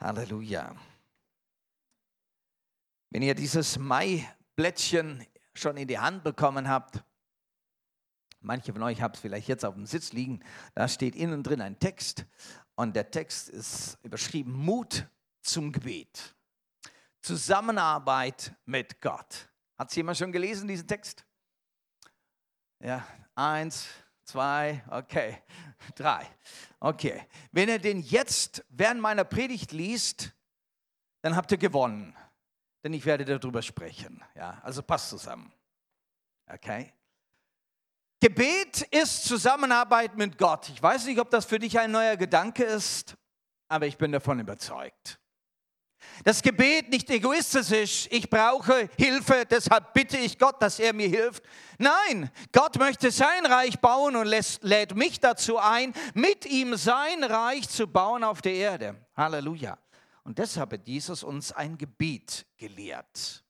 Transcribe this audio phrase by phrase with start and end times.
[0.00, 0.74] Halleluja.
[3.10, 7.04] Wenn ihr dieses Maiblättchen schon in die Hand bekommen habt,
[8.40, 10.42] manche von euch haben es vielleicht jetzt auf dem Sitz liegen,
[10.74, 12.24] da steht innen drin ein Text
[12.76, 15.06] und der Text ist überschrieben Mut
[15.42, 16.34] zum Gebet.
[17.20, 19.50] Zusammenarbeit mit Gott.
[19.76, 21.26] Hat es jemand schon gelesen, diesen Text?
[22.82, 23.88] Ja, eins,
[24.30, 25.42] zwei, okay,
[25.94, 26.26] drei.
[26.78, 27.26] Okay.
[27.52, 30.32] Wenn ihr den jetzt während meiner Predigt liest,
[31.22, 32.16] dann habt ihr gewonnen.
[32.82, 34.24] Denn ich werde darüber sprechen.
[34.34, 35.52] Ja, also passt zusammen.
[36.46, 36.92] Okay?
[38.20, 40.68] Gebet ist Zusammenarbeit mit Gott.
[40.70, 43.16] Ich weiß nicht, ob das für dich ein neuer Gedanke ist,
[43.68, 45.18] aber ich bin davon überzeugt.
[46.24, 51.08] Das Gebet nicht egoistisch ist, ich brauche Hilfe, deshalb bitte ich Gott, dass er mir
[51.08, 51.42] hilft.
[51.78, 57.24] Nein, Gott möchte sein Reich bauen und lässt, lädt mich dazu ein, mit ihm sein
[57.24, 59.06] Reich zu bauen auf der Erde.
[59.16, 59.78] Halleluja.
[60.24, 63.44] Und deshalb hat Jesus uns ein Gebet gelehrt.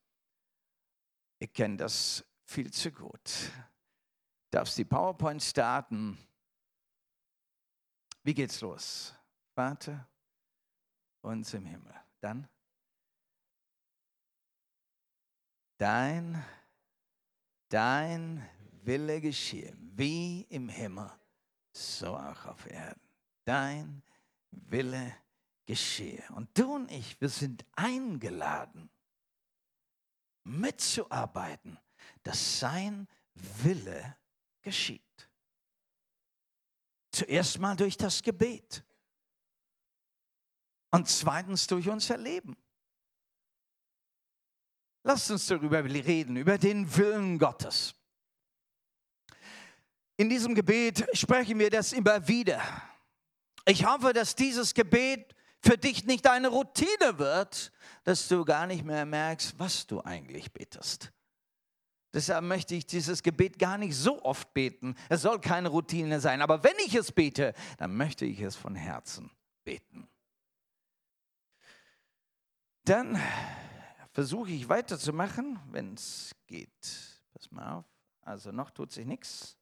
[1.39, 3.31] Ihr kennt das viel zu gut.
[4.51, 6.19] Darfst die PowerPoint starten?
[8.23, 9.15] Wie geht's los?
[9.55, 10.07] Vater
[11.23, 11.95] uns im Himmel.
[12.21, 12.49] Dann
[15.79, 16.45] dein,
[17.69, 18.47] dein
[18.83, 21.11] Wille geschehe, wie im Himmel,
[21.73, 23.01] so auch auf Erden.
[23.45, 24.03] Dein
[24.51, 25.17] Wille
[25.65, 26.23] geschehe.
[26.35, 28.91] Und du und ich, wir sind eingeladen,
[30.45, 31.79] mitzuarbeiten,
[32.23, 34.17] dass sein Wille
[34.63, 35.29] geschieht.
[37.13, 38.85] Zuerst mal durch das Gebet
[40.91, 42.57] und zweitens durch unser Leben.
[45.03, 47.95] Lasst uns darüber reden, über den Willen Gottes.
[50.17, 52.61] In diesem Gebet sprechen wir das immer wieder.
[53.65, 57.73] Ich hoffe, dass dieses Gebet für dich nicht eine Routine wird,
[58.05, 61.11] dass du gar nicht mehr merkst, was du eigentlich betest.
[62.13, 64.97] Deshalb möchte ich dieses Gebet gar nicht so oft beten.
[65.09, 66.43] Es soll keine Routine sein.
[66.43, 69.31] Aber wenn ich es bete, dann möchte ich es von Herzen
[69.65, 70.10] beten.
[72.91, 73.17] Dann
[74.11, 77.23] versuche ich weiterzumachen, wenn es geht.
[77.33, 77.85] Pass mal auf.
[78.23, 79.57] Also noch tut sich nichts.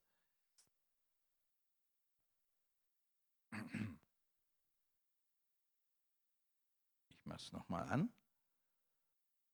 [7.11, 8.11] Ich mache es nochmal an.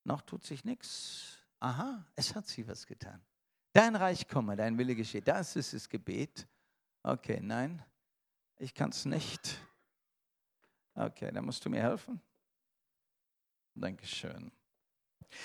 [0.05, 1.45] Noch tut sich nichts.
[1.59, 3.27] Aha, es hat sich was getan.
[3.73, 5.21] Dein Reich komme, dein Wille geschehe.
[5.21, 6.47] Das ist das Gebet.
[7.03, 7.85] Okay, nein,
[8.57, 9.61] ich kann es nicht.
[10.95, 12.23] Okay, dann musst du mir helfen.
[13.75, 14.53] Dankeschön.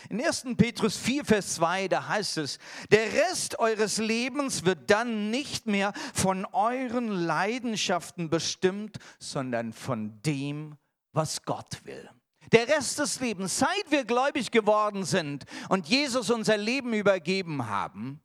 [0.09, 0.45] In 1.
[0.55, 2.59] Petrus 4, Vers 2, da heißt es,
[2.91, 10.77] der Rest eures Lebens wird dann nicht mehr von euren Leidenschaften bestimmt, sondern von dem,
[11.11, 12.09] was Gott will.
[12.51, 18.21] Der Rest des Lebens, seit wir gläubig geworden sind und Jesus unser Leben übergeben haben,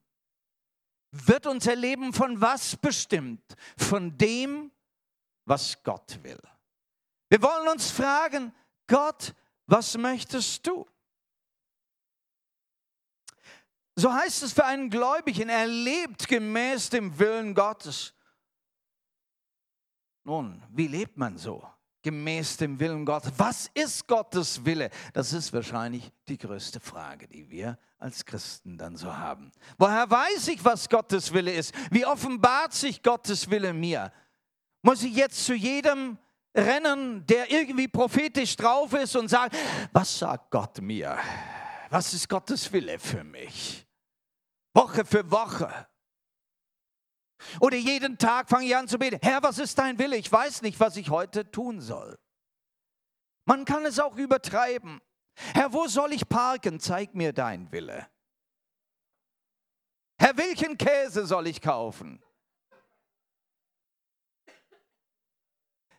[1.11, 3.43] wird unser Leben von was bestimmt?
[3.77, 4.71] Von dem,
[5.45, 6.41] was Gott will.
[7.29, 8.53] Wir wollen uns fragen,
[8.87, 9.35] Gott,
[9.67, 10.87] was möchtest du?
[13.97, 18.13] So heißt es für einen Gläubigen, er lebt gemäß dem Willen Gottes.
[20.25, 21.67] Nun, wie lebt man so?
[22.03, 23.33] Gemäß dem Willen Gottes.
[23.37, 24.91] Was ist Gottes Wille?
[25.13, 29.53] Das ist wahrscheinlich die größte Frage, die wir als Christen dann so haben.
[29.79, 31.73] Woher weiß ich, was Gottes Wille ist?
[31.91, 34.13] Wie offenbart sich Gottes Wille mir?
[34.83, 36.19] Muss ich jetzt zu jedem
[36.55, 39.57] rennen, der irgendwie prophetisch drauf ist und sagt,
[39.93, 41.19] was sagt Gott mir?
[41.91, 43.87] Was ist Gottes Wille für mich?
[44.73, 45.89] Woche für Woche.
[47.61, 50.17] Oder jeden Tag fange ich an zu beten, Herr, was ist dein Wille?
[50.17, 52.19] Ich weiß nicht, was ich heute tun soll.
[53.45, 55.01] Man kann es auch übertreiben.
[55.53, 56.81] Herr, wo soll ich parken?
[56.81, 58.09] Zeig mir dein Wille.
[60.19, 62.23] Herr, welchen Käse soll ich kaufen?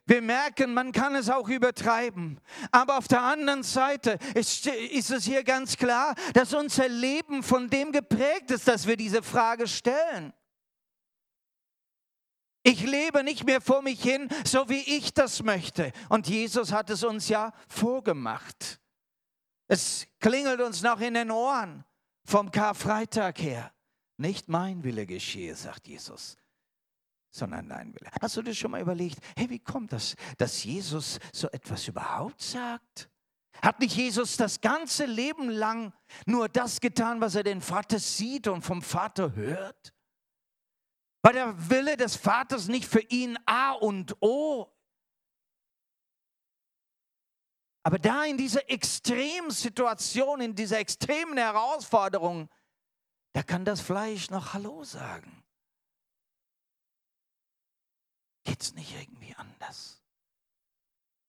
[0.05, 2.39] Wir merken, man kann es auch übertreiben.
[2.71, 7.69] Aber auf der anderen Seite ist, ist, es hier ganz klar, dass unser Leben von
[7.69, 10.33] dem geprägt ist, dass wir diese Frage stellen.
[12.61, 15.91] Ich lebe nicht mehr vor mich hin, so wie ich das möchte.
[16.09, 18.79] Und Jesus hat es uns ja vorgemacht.
[19.67, 21.83] Es klingelt uns noch in den Ohren
[22.23, 23.71] vom Karfreitag her.
[24.17, 26.37] Nicht mein Wille geschehe, sagt Jesus,
[27.35, 28.09] sondern dein Wille.
[28.21, 32.41] Hast du dir schon mal überlegt, hey, wie kommt das, dass Jesus so etwas überhaupt
[32.41, 33.09] sagt?
[33.61, 35.93] Hat nicht Jesus das ganze Leben lang
[36.25, 39.93] nur das getan, was er den Vater sieht und vom Vater hört?
[41.21, 44.71] War der Wille des Vaters nicht für ihn A und O?
[47.83, 52.49] Aber da in dieser Extremsituation, in dieser extremen Herausforderung,
[53.33, 55.44] da kann das Fleisch noch Hallo sagen.
[58.45, 60.01] Geht's nicht irgendwie anders?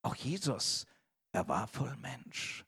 [0.02, 0.86] Auch Jesus,
[1.32, 2.64] er war voll Mensch.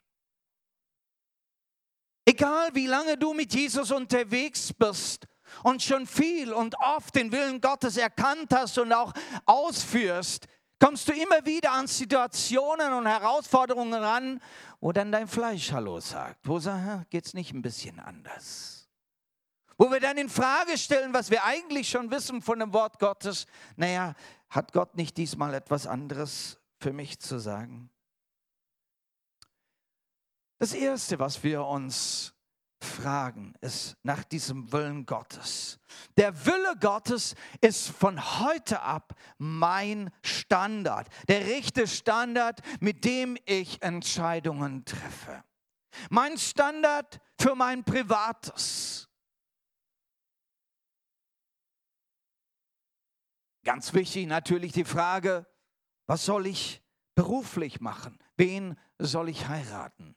[2.24, 5.26] Egal wie lange du mit Jesus unterwegs bist
[5.62, 9.12] und schon viel und oft den Willen Gottes erkannt hast und auch
[9.46, 10.46] ausführst,
[10.78, 14.42] kommst du immer wieder an Situationen und Herausforderungen ran,
[14.80, 16.46] wo dann dein Fleisch Hallo sagt.
[16.46, 18.77] Wo sagt, geht es nicht ein bisschen anders?
[19.78, 23.46] Wo wir dann in Frage stellen, was wir eigentlich schon wissen von dem Wort Gottes.
[23.76, 24.14] Naja,
[24.50, 27.88] hat Gott nicht diesmal etwas anderes für mich zu sagen?
[30.58, 32.34] Das Erste, was wir uns
[32.80, 35.78] fragen, ist nach diesem Willen Gottes.
[36.16, 43.80] Der Wille Gottes ist von heute ab mein Standard, der rechte Standard, mit dem ich
[43.82, 45.44] Entscheidungen treffe.
[46.10, 49.07] Mein Standard für mein Privates.
[53.68, 55.46] Ganz wichtig natürlich die Frage,
[56.06, 56.82] was soll ich
[57.14, 58.18] beruflich machen?
[58.38, 60.16] Wen soll ich heiraten?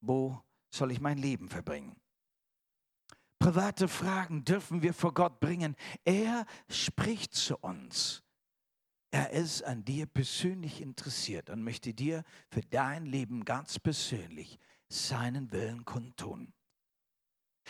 [0.00, 0.40] Wo
[0.70, 2.00] soll ich mein Leben verbringen?
[3.40, 5.74] Private Fragen dürfen wir vor Gott bringen.
[6.04, 8.22] Er spricht zu uns.
[9.10, 15.50] Er ist an dir persönlich interessiert und möchte dir für dein Leben ganz persönlich seinen
[15.50, 16.52] Willen kundtun.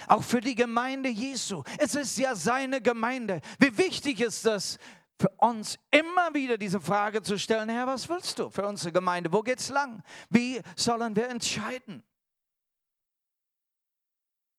[0.08, 1.62] Auch für die Gemeinde Jesu.
[1.78, 3.40] Es ist ja seine Gemeinde.
[3.58, 4.78] Wie wichtig ist das
[5.18, 9.32] für uns immer wieder diese Frage zu stellen, Herr, was willst du für unsere Gemeinde?
[9.32, 10.02] Wo geht's lang?
[10.28, 12.02] Wie sollen wir entscheiden?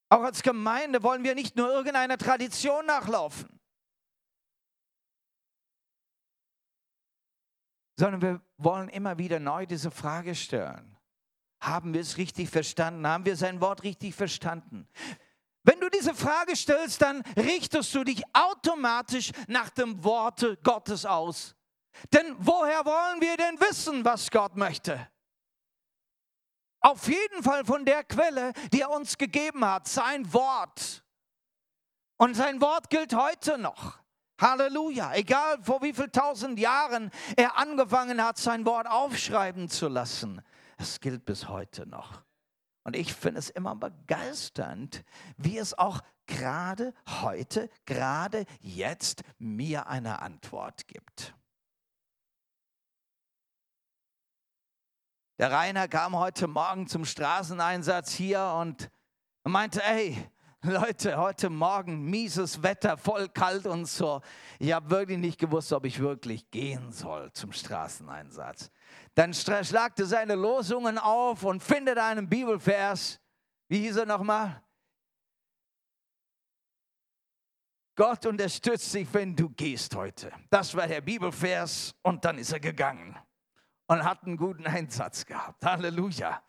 [0.08, 3.60] Auch als Gemeinde wollen wir nicht nur irgendeiner Tradition nachlaufen,
[7.98, 10.96] sondern wir wollen immer wieder neu diese Frage stellen.
[11.60, 13.06] Haben wir es richtig verstanden?
[13.06, 14.86] Haben wir sein Wort richtig verstanden?
[15.66, 21.56] Wenn du diese Frage stellst, dann richtest du dich automatisch nach dem Worte Gottes aus.
[22.12, 25.08] Denn woher wollen wir denn wissen, was Gott möchte?
[26.78, 31.02] Auf jeden Fall von der Quelle, die er uns gegeben hat, sein Wort.
[32.16, 33.98] Und sein Wort gilt heute noch.
[34.40, 35.14] Halleluja.
[35.14, 40.40] Egal vor wie viel tausend Jahren er angefangen hat, sein Wort aufschreiben zu lassen.
[40.76, 42.25] Es gilt bis heute noch.
[42.86, 45.04] Und ich finde es immer begeisternd,
[45.36, 51.34] wie es auch gerade heute, gerade jetzt mir eine Antwort gibt.
[55.40, 58.88] Der Rainer kam heute Morgen zum Straßeneinsatz hier und
[59.42, 60.16] meinte, ey,
[60.62, 64.20] Leute, heute Morgen mieses Wetter, voll kalt und so.
[64.60, 68.70] Ich habe wirklich nicht gewusst, ob ich wirklich gehen soll zum Straßeneinsatz.
[69.16, 73.18] Dann schlagte seine Losungen auf und findet einen Bibelvers.
[73.66, 74.62] Wie hieß er nochmal?
[77.96, 80.30] Gott unterstützt dich, wenn du gehst heute.
[80.50, 83.16] Das war der Bibelvers und dann ist er gegangen
[83.86, 85.64] und hat einen guten Einsatz gehabt.
[85.64, 86.42] Halleluja.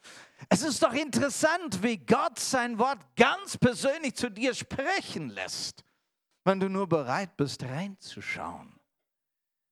[0.49, 5.85] Es ist doch interessant, wie Gott sein Wort ganz persönlich zu dir sprechen lässt,
[6.43, 8.76] wenn du nur bereit bist, reinzuschauen.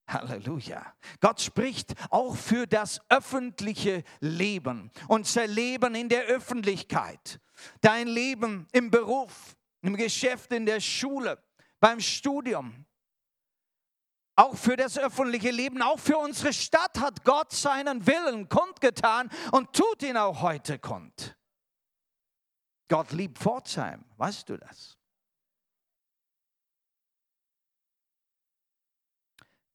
[0.07, 0.93] Halleluja.
[1.19, 7.39] Gott spricht auch für das öffentliche Leben, unser Leben in der Öffentlichkeit,
[7.81, 11.41] dein Leben im Beruf, im Geschäft, in der Schule,
[11.79, 12.85] beim Studium,
[14.35, 19.71] auch für das öffentliche Leben, auch für unsere Stadt hat Gott seinen Willen kundgetan und
[19.73, 21.37] tut ihn auch heute kund.
[22.89, 24.94] Gott liebt Pforzheim, weißt du das?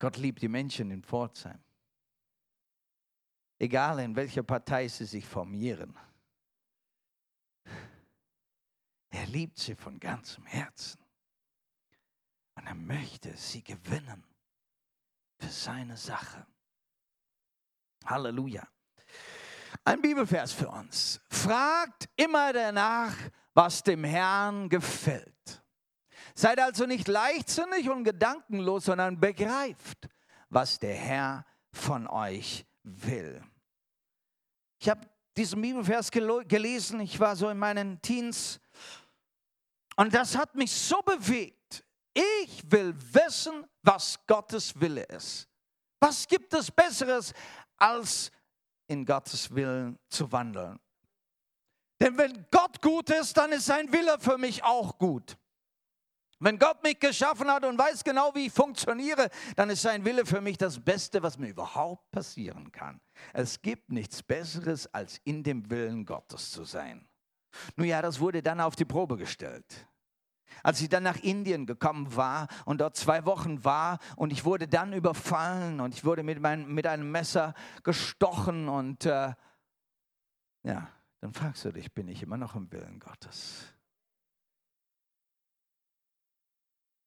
[0.01, 1.63] Gott liebt die Menschen in Pforzheim.
[3.59, 5.97] Egal in welcher Partei sie sich formieren.
[9.11, 11.05] Er liebt sie von ganzem Herzen.
[12.55, 14.25] Und er möchte sie gewinnen
[15.39, 16.47] für seine Sache.
[18.07, 18.67] Halleluja.
[19.85, 21.21] Ein Bibelvers für uns.
[21.29, 23.15] Fragt immer danach,
[23.53, 25.60] was dem Herrn gefällt.
[26.41, 30.09] Seid also nicht leichtsinnig und gedankenlos, sondern begreift,
[30.49, 33.45] was der Herr von euch will.
[34.79, 35.07] Ich habe
[35.37, 38.59] diesen Bibelvers gelesen, ich war so in meinen Teens
[39.97, 41.85] und das hat mich so bewegt.
[42.15, 45.47] Ich will wissen, was Gottes Wille ist.
[45.99, 47.35] Was gibt es Besseres,
[47.77, 48.33] als
[48.87, 50.81] in Gottes Willen zu wandeln?
[52.01, 55.37] Denn wenn Gott gut ist, dann ist sein Wille für mich auch gut.
[56.43, 60.25] Wenn Gott mich geschaffen hat und weiß genau, wie ich funktioniere, dann ist sein Wille
[60.25, 62.99] für mich das Beste, was mir überhaupt passieren kann.
[63.35, 67.07] Es gibt nichts Besseres, als in dem Willen Gottes zu sein.
[67.77, 69.87] Nun ja, das wurde dann auf die Probe gestellt.
[70.63, 74.67] Als ich dann nach Indien gekommen war und dort zwei Wochen war und ich wurde
[74.67, 79.35] dann überfallen und ich wurde mit, mein, mit einem Messer gestochen und äh,
[80.63, 80.89] ja,
[81.21, 83.75] dann fragst du dich, bin ich immer noch im Willen Gottes?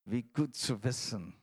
[0.06, 1.36] Wie gut zu wissen.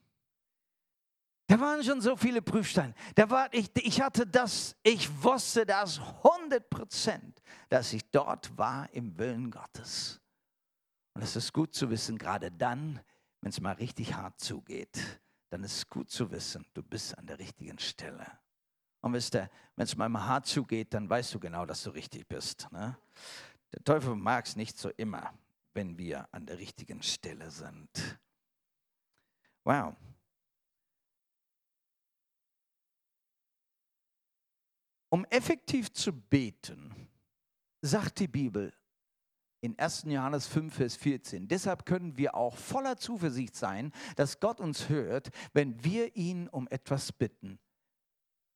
[1.46, 2.94] Da waren schon so viele Prüfsteine.
[3.16, 8.88] Da war, ich, ich hatte das, ich wusste das 100 Prozent, dass ich dort war
[8.92, 10.20] im Willen Gottes.
[11.14, 13.00] Und es ist gut zu wissen, gerade dann,
[13.40, 17.26] wenn es mal richtig hart zugeht, dann ist es gut zu wissen, du bist an
[17.26, 18.24] der richtigen Stelle.
[19.00, 22.28] Und wisst ihr, wenn es mal hart zugeht, dann weißt du genau, dass du richtig
[22.28, 22.70] bist.
[22.70, 22.96] Ne?
[23.72, 25.34] Der Teufel mag es nicht so immer,
[25.74, 27.88] wenn wir an der richtigen Stelle sind.
[29.64, 29.96] Wow.
[35.10, 37.08] Um effektiv zu beten,
[37.82, 38.72] sagt die Bibel
[39.60, 40.04] in 1.
[40.06, 45.30] Johannes 5, Vers 14, deshalb können wir auch voller Zuversicht sein, dass Gott uns hört,
[45.52, 47.58] wenn wir ihn um etwas bitten,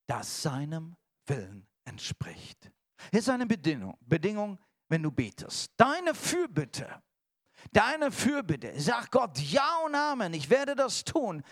[0.06, 0.96] das seinem
[1.26, 2.70] Willen entspricht.
[3.11, 4.58] Hier ist eine Bedingung, Bedingung,
[4.88, 5.73] wenn du betest.
[5.76, 7.02] Deine Fürbitte
[7.73, 8.73] deine Fürbitte.
[8.80, 11.42] Sag Gott Ja und Amen, ich werde das tun.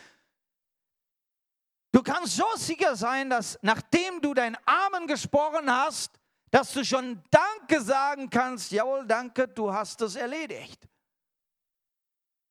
[1.92, 6.18] Du kannst so sicher sein, dass nachdem du dein Amen gesprochen hast,
[6.50, 8.72] dass du schon Danke sagen kannst.
[8.72, 10.88] Jawohl, danke, du hast es erledigt.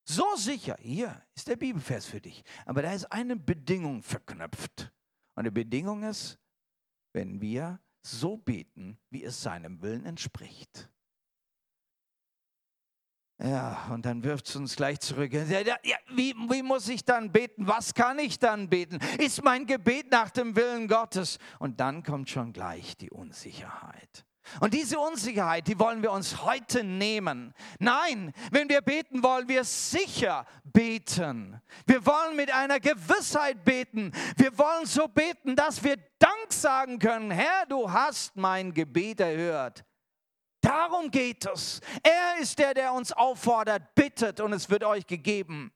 [0.03, 0.75] So sicher.
[0.79, 2.43] Hier ist der Bibelvers für dich.
[2.65, 4.91] Aber da ist eine Bedingung verknüpft.
[5.35, 6.37] Und die Bedingung ist,
[7.13, 10.89] wenn wir so beten, wie es seinem Willen entspricht.
[13.43, 15.33] Ja, und dann wirft es uns gleich zurück.
[15.33, 15.61] Ja,
[16.13, 17.67] wie, wie muss ich dann beten?
[17.67, 18.99] Was kann ich dann beten?
[19.17, 21.39] Ist mein Gebet nach dem Willen Gottes?
[21.57, 24.25] Und dann kommt schon gleich die Unsicherheit.
[24.59, 27.53] Und diese Unsicherheit, die wollen wir uns heute nehmen.
[27.79, 31.59] Nein, wenn wir beten, wollen wir sicher beten.
[31.87, 34.11] Wir wollen mit einer Gewissheit beten.
[34.37, 37.31] Wir wollen so beten, dass wir Dank sagen können.
[37.31, 39.83] Herr, du hast mein Gebet erhört.
[40.61, 41.81] Darum geht es.
[42.03, 45.73] Er ist der, der uns auffordert, bittet und es wird euch gegeben.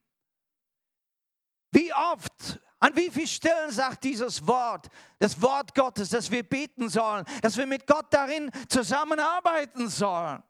[1.71, 4.87] Wie oft, an wie vielen Stellen sagt dieses Wort,
[5.19, 10.43] das Wort Gottes, dass wir beten sollen, dass wir mit Gott darin zusammenarbeiten sollen?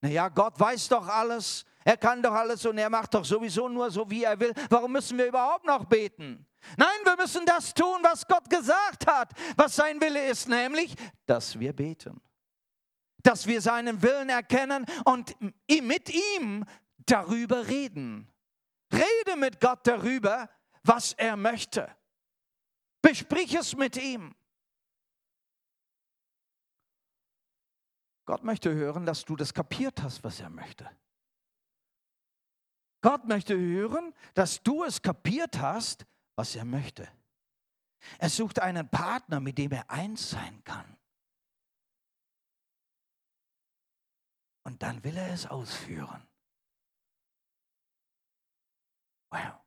[0.00, 3.90] Naja, Gott weiß doch alles, er kann doch alles und er macht doch sowieso nur
[3.90, 4.54] so, wie er will.
[4.70, 6.46] Warum müssen wir überhaupt noch beten?
[6.78, 10.94] Nein, wir müssen das tun, was Gott gesagt hat, was sein Wille ist, nämlich,
[11.26, 12.22] dass wir beten
[13.24, 15.34] dass wir seinen Willen erkennen und
[15.68, 16.64] mit ihm
[17.06, 18.30] darüber reden.
[18.92, 20.48] Rede mit Gott darüber,
[20.84, 21.90] was er möchte.
[23.02, 24.34] Besprich es mit ihm.
[28.26, 30.88] Gott möchte hören, dass du das kapiert hast, was er möchte.
[33.02, 37.06] Gott möchte hören, dass du es kapiert hast, was er möchte.
[38.18, 40.96] Er sucht einen Partner, mit dem er eins sein kann.
[44.64, 46.26] Und dann will er es ausführen.
[49.30, 49.64] Wow.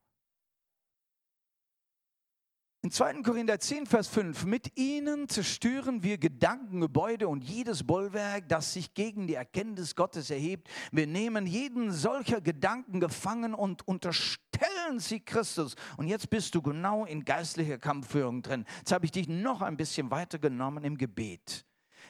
[2.87, 3.21] In 2.
[3.21, 9.27] Korinther 10, Vers 5, mit ihnen zerstören wir Gedankengebäude und jedes Bollwerk, das sich gegen
[9.27, 10.69] die Erkenntnis Gottes erhebt.
[10.93, 15.75] Wir nehmen jeden solcher Gedanken gefangen und unterstellen sie Christus.
[15.97, 18.63] Und jetzt bist du genau in geistlicher Kampfführung drin.
[18.77, 21.66] Jetzt habe ich dich noch ein bisschen weitergenommen im Gebet.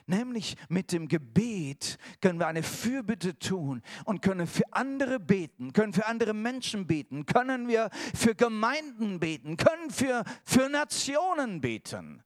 [0.10, 5.92] Nämlich mit dem Gebet können wir eine Fürbitte tun und können für andere beten, können
[5.92, 12.24] für andere Menschen beten, können wir für Gemeinden beten, können für, für Nationen beten.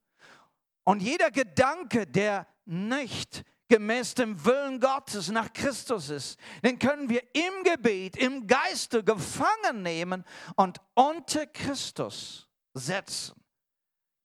[0.84, 7.24] Und jeder Gedanke, der nicht gemäß dem Willen Gottes nach Christus ist, den können wir
[7.34, 10.24] im Gebet, im Geiste gefangen nehmen
[10.56, 13.42] und unter Christus setzen.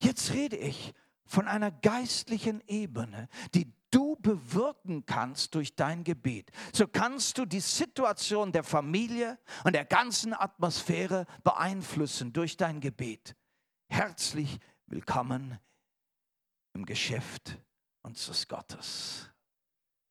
[0.03, 0.93] Jetzt rede ich
[1.27, 6.51] von einer geistlichen Ebene, die du bewirken kannst durch dein Gebet.
[6.73, 13.37] So kannst du die Situation der Familie und der ganzen Atmosphäre beeinflussen durch dein Gebet.
[13.89, 15.59] Herzlich willkommen
[16.75, 17.59] im Geschäft
[18.03, 19.31] unseres Gottes.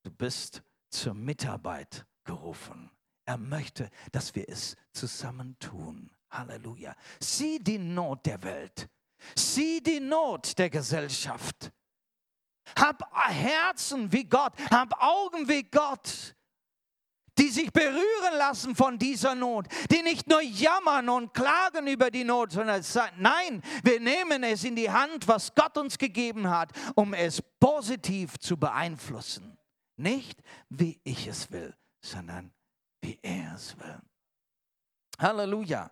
[0.04, 2.90] Du bist zur Mitarbeit gerufen.
[3.26, 6.12] Er möchte, dass wir es zusammen tun.
[6.30, 6.96] Halleluja.
[7.20, 8.90] Sieh die Not der Welt.
[9.36, 11.72] Sieh die Not der Gesellschaft.
[12.78, 16.36] Hab Herzen wie Gott, hab Augen wie Gott.
[17.38, 22.24] die sich berühren lassen von dieser Not, die nicht nur jammern und klagen über die
[22.24, 26.72] Not, sondern sagen, nein, wir nehmen es in die Hand, was Gott uns gegeben hat,
[26.96, 29.58] um es positiv zu beeinflussen.
[29.98, 32.54] Nicht wie ich es will, sondern
[33.02, 34.02] wie er es will.
[35.20, 35.92] Halleluja.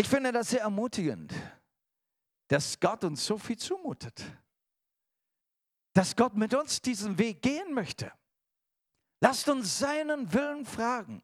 [0.00, 1.30] Ich finde das sehr ermutigend,
[2.48, 4.24] dass Gott uns so viel zumutet.
[5.92, 8.10] Dass Gott mit uns diesen Weg gehen möchte.
[9.20, 11.22] Lasst uns seinen Willen fragen.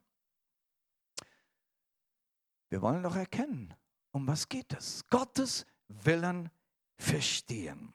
[2.69, 3.73] Wir wollen doch erkennen,
[4.13, 5.07] um was geht es.
[5.07, 6.51] Gottes Willen
[6.99, 7.95] verstehen.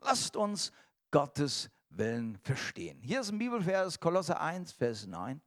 [0.00, 0.72] Lasst uns
[1.10, 3.00] Gottes Willen verstehen.
[3.00, 5.40] Hier ist ein Bibelvers, Kolosser 1, Vers 9.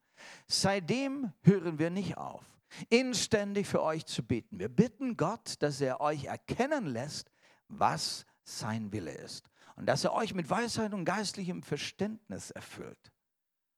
[0.48, 2.44] Seitdem hören wir nicht auf,
[2.90, 4.60] inständig für euch zu beten.
[4.60, 7.32] Wir bitten Gott, dass er euch erkennen lässt,
[7.68, 9.50] was sein Wille ist.
[9.76, 13.12] Und dass er euch mit Weisheit und geistlichem Verständnis erfüllt.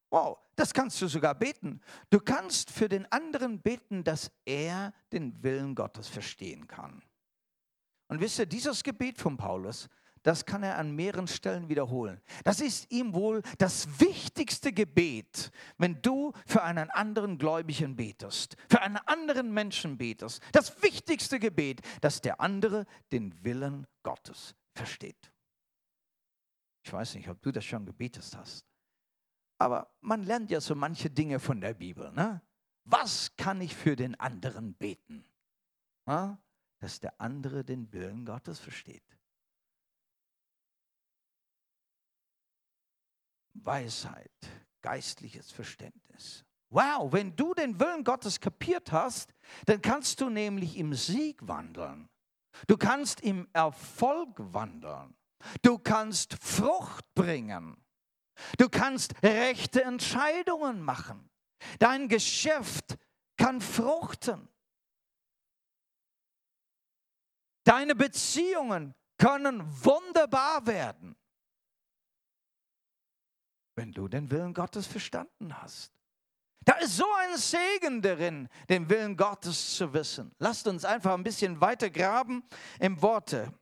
[0.10, 1.82] Wow, das kannst du sogar beten.
[2.10, 7.02] Du kannst für den anderen beten, dass er den Willen Gottes verstehen kann.
[8.08, 9.90] Und wisst ihr, dieses Gebet von Paulus,
[10.26, 12.20] das kann er an mehreren Stellen wiederholen.
[12.44, 18.82] Das ist ihm wohl das wichtigste Gebet, wenn du für einen anderen Gläubigen betest, für
[18.82, 20.42] einen anderen Menschen betest.
[20.52, 25.32] Das wichtigste Gebet, dass der andere den Willen Gottes versteht.
[26.84, 28.66] Ich weiß nicht, ob du das schon gebetet hast.
[29.60, 32.12] Aber man lernt ja so manche Dinge von der Bibel.
[32.14, 32.42] Ne?
[32.84, 35.24] Was kann ich für den anderen beten?
[36.80, 39.15] Dass der andere den Willen Gottes versteht.
[43.56, 44.32] Weisheit,
[44.82, 46.44] geistliches Verständnis.
[46.70, 49.34] Wow, wenn du den Willen Gottes kapiert hast,
[49.66, 52.10] dann kannst du nämlich im Sieg wandeln.
[52.68, 55.16] Du kannst im Erfolg wandeln.
[55.62, 57.78] Du kannst Frucht bringen.
[58.58, 61.30] Du kannst rechte Entscheidungen machen.
[61.80, 62.98] Dein Geschäft
[63.38, 64.48] kann fruchten.
[67.64, 71.16] Deine Beziehungen können wunderbar werden,
[73.76, 75.92] wenn du den Willen Gottes verstanden hast.
[76.64, 80.32] Da ist so ein Segen darin, den Willen Gottes zu wissen.
[80.40, 82.44] Lasst uns einfach ein bisschen weiter graben
[82.80, 83.54] im Worte.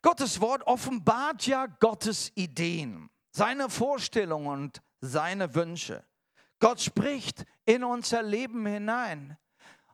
[0.00, 6.04] Gottes Wort offenbart ja Gottes Ideen, seine Vorstellungen und seine Wünsche.
[6.60, 9.36] Gott spricht in unser Leben hinein.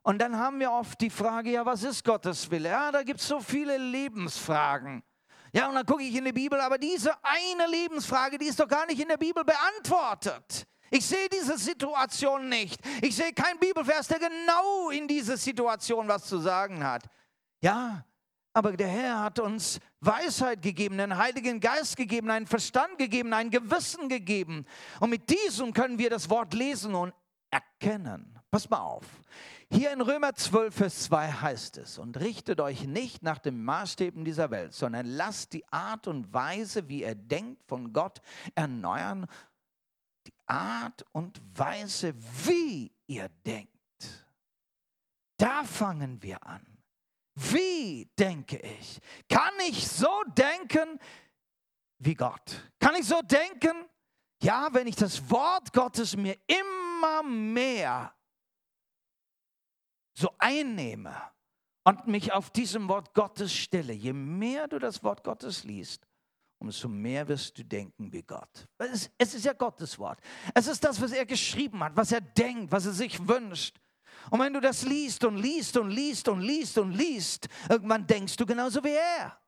[0.03, 2.69] Und dann haben wir oft die Frage, ja, was ist Gottes Wille?
[2.69, 5.03] Ja, da gibt es so viele Lebensfragen.
[5.53, 8.69] Ja, und dann gucke ich in die Bibel, aber diese eine Lebensfrage, die ist doch
[8.69, 10.67] gar nicht in der Bibel beantwortet.
[10.91, 12.81] Ich sehe diese Situation nicht.
[13.01, 17.05] Ich sehe keinen Bibelvers, der genau in diese Situation was zu sagen hat.
[17.61, 18.05] Ja,
[18.53, 23.51] aber der Herr hat uns Weisheit gegeben, einen Heiligen Geist gegeben, einen Verstand gegeben, ein
[23.51, 24.67] Gewissen gegeben.
[24.99, 27.15] Und mit diesem können wir das Wort lesen und
[27.51, 28.40] erkennen.
[28.51, 29.05] Pass mal auf.
[29.71, 34.25] Hier in Römer 12, Vers 2 heißt es, und richtet euch nicht nach den Maßstäben
[34.25, 38.21] dieser Welt, sondern lasst die Art und Weise, wie ihr denkt, von Gott
[38.57, 39.27] erneuern.
[40.27, 43.71] Die Art und Weise, wie ihr denkt.
[45.37, 46.67] Da fangen wir an.
[47.37, 49.01] Wie denke ich?
[49.29, 50.99] Kann ich so denken
[52.01, 52.71] wie Gott?
[52.79, 53.87] Kann ich so denken?
[54.43, 58.13] Ja, wenn ich das Wort Gottes mir immer mehr
[60.15, 61.15] so einnehme
[61.85, 66.07] und mich auf diesem Wort Gottes stelle, je mehr du das Wort Gottes liest,
[66.59, 68.69] umso mehr wirst du denken wie Gott.
[69.17, 70.21] Es ist ja Gottes Wort.
[70.55, 73.81] Es ist das, was er geschrieben hat, was er denkt, was er sich wünscht.
[74.31, 78.37] Und wenn du das liest und liest und liest und liest und liest, irgendwann denkst
[78.37, 79.41] du genauso wie er.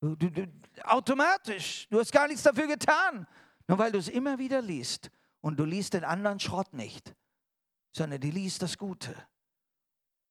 [0.00, 0.46] Du, du,
[0.84, 1.86] automatisch.
[1.88, 3.26] Du hast gar nichts dafür getan.
[3.66, 7.14] Nur weil du es immer wieder liest und du liest den anderen Schrott nicht,
[7.92, 9.14] sondern du liest das Gute.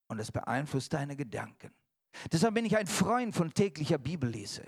[0.07, 1.73] Und es beeinflusst deine Gedanken.
[2.31, 4.63] Deshalb bin ich ein Freund von täglicher Bibellese.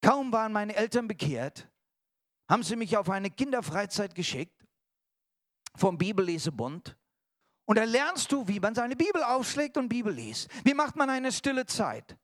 [0.00, 1.68] Kaum waren meine Eltern bekehrt,
[2.48, 4.64] haben sie mich auf eine Kinderfreizeit geschickt
[5.74, 6.96] vom Bibellesebund.
[7.68, 10.48] Und da lernst du, wie man seine Bibel aufschlägt und Bibel liest.
[10.64, 12.16] Wie macht man eine stille Zeit?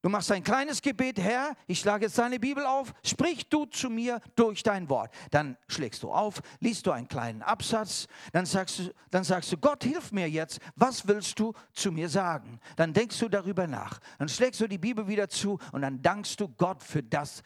[0.00, 3.90] Du machst ein kleines Gebet, Herr, ich schlage jetzt deine Bibel auf, sprich du zu
[3.90, 5.12] mir durch dein Wort.
[5.32, 9.56] Dann schlägst du auf, liest du einen kleinen Absatz, dann sagst du, dann sagst du,
[9.56, 12.60] Gott, hilf mir jetzt, was willst du zu mir sagen?
[12.76, 16.38] Dann denkst du darüber nach, dann schlägst du die Bibel wieder zu und dann dankst
[16.40, 17.42] du Gott für das,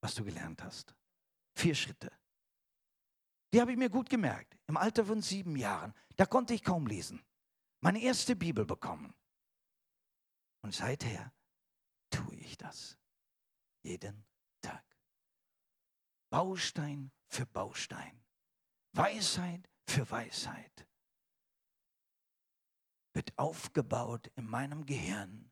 [0.00, 0.94] was du gelernt hast.
[1.54, 2.10] Vier Schritte.
[3.52, 4.58] Die habe ich mir gut gemerkt.
[4.66, 7.22] Im Alter von sieben Jahren da konnte ich kaum lesen.
[7.80, 9.14] Meine erste Bibel bekommen.
[10.62, 11.32] Und seither
[12.56, 12.98] ich das.
[13.82, 14.24] Jeden
[14.60, 14.84] Tag.
[16.30, 18.24] Baustein für Baustein.
[18.92, 20.86] Weisheit für Weisheit
[23.12, 25.50] wird aufgebaut in meinem Gehirn,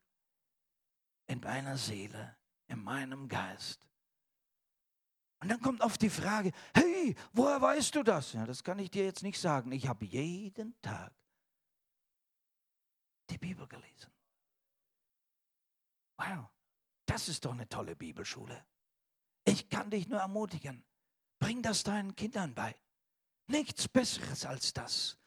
[1.27, 2.37] in meiner Seele,
[2.67, 3.87] in meinem Geist.
[5.39, 8.33] Und dann kommt oft die Frage, hey, woher weißt du das?
[8.33, 9.71] Ja, das kann ich dir jetzt nicht sagen.
[9.71, 11.13] Ich habe jeden Tag
[13.29, 14.11] die Bibel gelesen.
[16.17, 16.49] Wow,
[17.05, 18.65] das ist doch eine tolle Bibelschule.
[19.45, 20.83] Ich kann dich nur ermutigen,
[21.39, 22.75] bring das deinen Kindern bei.
[23.47, 25.17] Nichts Besseres als das.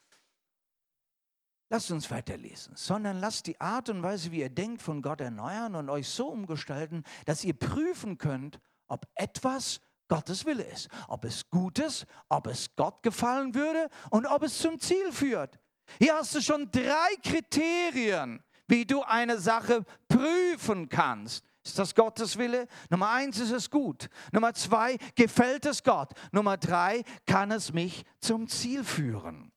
[1.70, 5.74] Lasst uns weiterlesen, sondern lasst die Art und Weise, wie ihr denkt, von Gott erneuern
[5.74, 11.48] und euch so umgestalten, dass ihr prüfen könnt, ob etwas Gottes Wille ist, ob es
[11.50, 15.60] gut ist, ob es Gott gefallen würde und ob es zum Ziel führt.
[15.98, 21.47] Hier hast du schon drei Kriterien, wie du eine Sache prüfen kannst.
[21.68, 22.66] Ist das Gottes Wille?
[22.88, 24.08] Nummer eins ist es gut.
[24.32, 26.12] Nummer zwei, gefällt es Gott?
[26.32, 29.52] Nummer drei, kann es mich zum Ziel führen?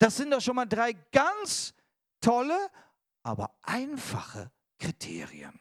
[0.00, 1.74] Das sind doch schon mal drei ganz
[2.20, 2.58] tolle,
[3.22, 5.60] aber einfache Kriterien.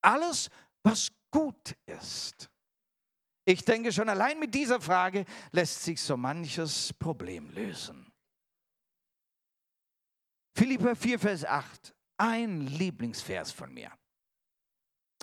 [0.00, 0.50] Alles,
[0.82, 2.50] was gut ist.
[3.44, 8.12] Ich denke, schon allein mit dieser Frage lässt sich so manches Problem lösen.
[10.56, 13.90] Philippa 4, Vers 8, ein Lieblingsvers von mir.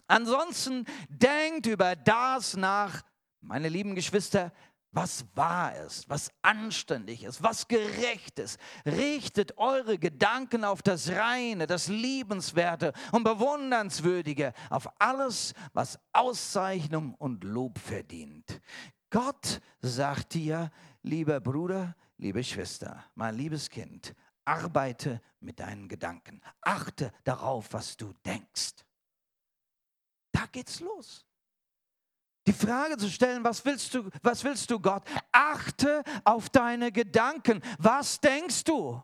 [0.07, 3.01] Ansonsten denkt über das nach,
[3.41, 4.51] meine lieben Geschwister,
[4.93, 8.59] was wahr ist, was anständig ist, was gerecht ist.
[8.85, 17.43] Richtet eure Gedanken auf das Reine, das Liebenswerte und Bewundernswürdige, auf alles, was Auszeichnung und
[17.43, 18.61] Lob verdient.
[19.09, 24.13] Gott sagt dir, lieber Bruder, liebe Schwester, mein liebes Kind,
[24.45, 26.41] arbeite mit deinen Gedanken.
[26.61, 28.73] Achte darauf, was du denkst.
[30.31, 31.25] Da geht's los
[32.47, 35.03] die Frage zu stellen, was willst du, was willst du Gott?
[35.31, 37.61] Achte auf deine Gedanken.
[37.79, 39.01] Was denkst du?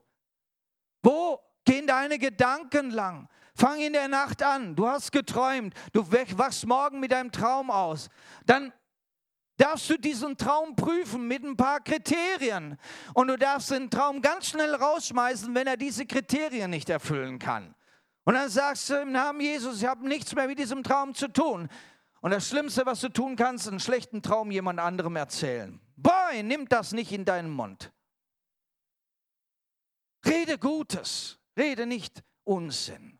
[1.01, 3.29] Wo gehen deine Gedanken lang?
[3.55, 4.75] Fang in der Nacht an.
[4.75, 5.73] Du hast geträumt.
[5.93, 8.09] Du wachst morgen mit deinem Traum aus.
[8.45, 8.73] Dann
[9.59, 12.77] darfst du diesen Traum prüfen mit ein paar Kriterien.
[13.13, 17.75] Und du darfst den Traum ganz schnell rausschmeißen, wenn er diese Kriterien nicht erfüllen kann.
[18.23, 21.27] Und dann sagst du im Namen Jesus, ich habe nichts mehr mit diesem Traum zu
[21.27, 21.67] tun.
[22.21, 25.79] Und das Schlimmste, was du tun kannst, einen schlechten Traum jemand anderem erzählen.
[25.95, 27.91] Boy, nimm das nicht in deinen Mund.
[30.25, 33.19] Rede Gutes, rede nicht Unsinn.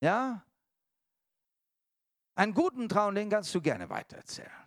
[0.00, 0.44] Ja?
[2.34, 4.57] Einen guten Traum, den kannst du gerne weitererzählen.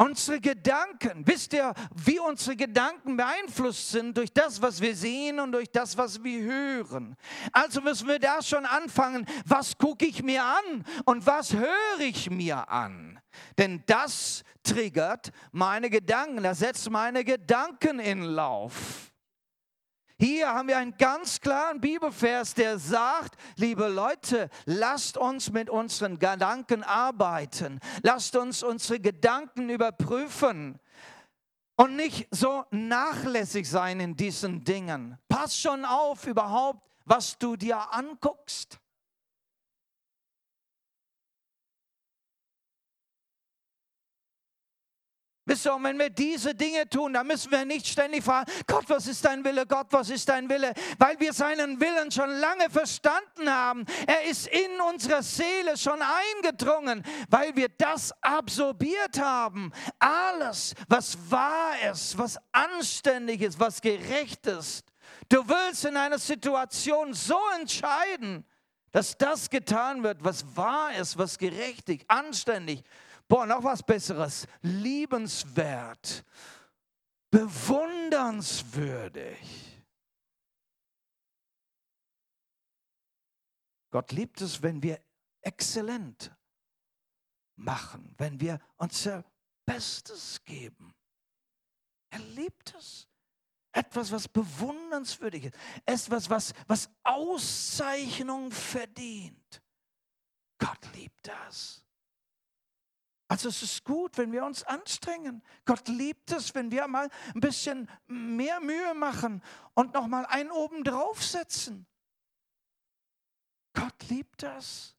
[0.00, 5.50] Unsere Gedanken, wisst ihr, wie unsere Gedanken beeinflusst sind durch das, was wir sehen und
[5.50, 7.16] durch das, was wir hören.
[7.50, 12.30] Also müssen wir da schon anfangen, was gucke ich mir an und was höre ich
[12.30, 13.18] mir an.
[13.58, 19.10] Denn das triggert meine Gedanken, das setzt meine Gedanken in Lauf.
[20.20, 26.18] Hier haben wir einen ganz klaren Bibelvers, der sagt, liebe Leute, lasst uns mit unseren
[26.18, 27.78] Gedanken arbeiten.
[28.02, 30.80] Lasst uns unsere Gedanken überprüfen
[31.76, 35.16] und nicht so nachlässig sein in diesen Dingen.
[35.28, 38.80] Pass schon auf überhaupt, was du dir anguckst.
[45.48, 48.84] Wisst ihr, und wenn wir diese Dinge tun, dann müssen wir nicht ständig fragen, Gott,
[48.88, 49.64] was ist dein Wille?
[49.64, 50.74] Gott, was ist dein Wille?
[50.98, 53.86] Weil wir seinen Willen schon lange verstanden haben.
[54.06, 59.72] Er ist in unserer Seele schon eingedrungen, weil wir das absorbiert haben.
[59.98, 64.84] Alles, was wahr ist, was anständig ist, was gerecht ist.
[65.30, 68.44] Du willst in einer Situation so entscheiden,
[68.92, 72.84] dass das getan wird, was wahr ist, was gerechtig, anständig,
[73.28, 74.46] Boah, noch was Besseres.
[74.62, 76.24] Liebenswert.
[77.30, 79.76] Bewundernswürdig.
[83.90, 84.98] Gott liebt es, wenn wir
[85.42, 86.34] exzellent
[87.56, 89.26] machen, wenn wir unser
[89.66, 90.94] Bestes geben.
[92.10, 93.06] Er liebt es.
[93.72, 95.54] Etwas, was bewundernswürdig ist.
[95.84, 99.62] Etwas, was, was Auszeichnung verdient.
[100.58, 101.84] Gott liebt das.
[103.28, 105.42] Also es ist gut, wenn wir uns anstrengen.
[105.66, 109.42] Gott liebt es, wenn wir mal ein bisschen mehr Mühe machen
[109.74, 111.86] und noch mal einen oben draufsetzen.
[113.74, 114.96] Gott liebt das.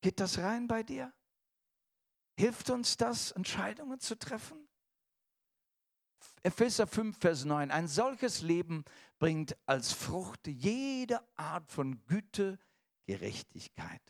[0.00, 1.12] Geht das rein bei dir?
[2.36, 4.68] Hilft uns das, Entscheidungen zu treffen?
[6.42, 7.70] Epheser 5, Vers 9.
[7.70, 8.84] Ein solches Leben
[9.18, 12.58] bringt als Frucht jede Art von Güte,
[13.08, 14.02] Gerechtigkeit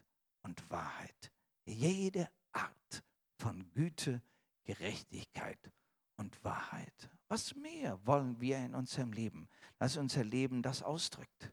[0.43, 1.33] und Wahrheit.
[1.65, 3.05] Jede Art
[3.37, 4.21] von Güte,
[4.65, 5.71] Gerechtigkeit
[6.17, 7.09] und Wahrheit.
[7.29, 11.53] Was mehr wollen wir in unserem Leben, dass unser Leben das ausdrückt?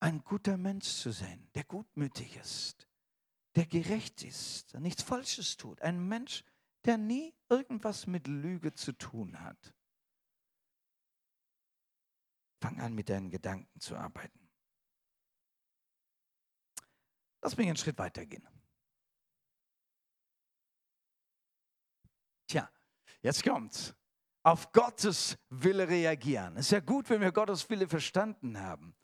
[0.00, 2.86] Ein guter Mensch zu sein, der gutmütig ist,
[3.56, 5.80] der gerecht ist, der nichts Falsches tut.
[5.80, 6.44] Ein Mensch,
[6.84, 9.74] der nie irgendwas mit Lüge zu tun hat.
[12.60, 14.41] Fang an, mit deinen Gedanken zu arbeiten.
[17.42, 18.46] Lass mich einen Schritt weitergehen.
[22.46, 22.70] Tja,
[23.20, 23.94] jetzt kommt's.
[24.44, 26.56] Auf Gottes Wille reagieren.
[26.56, 28.94] Ist ja gut, wenn wir Gottes Wille verstanden haben.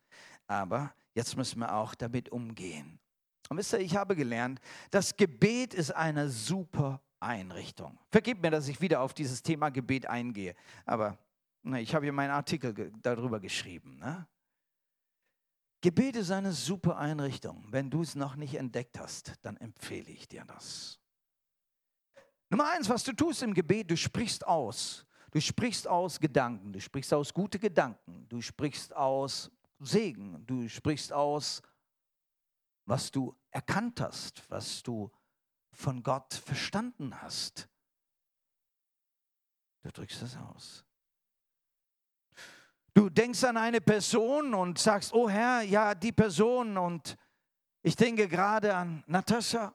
[0.47, 2.99] Aber jetzt müssen wir auch damit umgehen.
[3.49, 4.59] Und wisst ihr, ich habe gelernt,
[4.91, 7.97] das Gebet ist eine super Einrichtung.
[8.11, 10.55] Vergebt mir, dass ich wieder auf dieses Thema Gebet eingehe.
[10.85, 11.17] Aber
[11.63, 13.97] na, ich habe hier meinen Artikel darüber geschrieben.
[13.97, 14.27] Ne?
[15.81, 17.65] Gebet ist eine super Einrichtung.
[17.69, 20.99] Wenn du es noch nicht entdeckt hast, dann empfehle ich dir das.
[22.49, 25.05] Nummer eins, was du tust im Gebet, du sprichst aus.
[25.31, 31.13] Du sprichst aus Gedanken, du sprichst aus gute Gedanken, du sprichst aus Segen, du sprichst
[31.13, 31.61] aus,
[32.85, 35.11] was du erkannt hast, was du
[35.71, 37.69] von Gott verstanden hast.
[39.83, 40.83] Du drückst es aus.
[42.99, 47.15] Du denkst an eine Person und sagst, oh Herr, ja, die Person und
[47.81, 49.73] ich denke gerade an Natascha.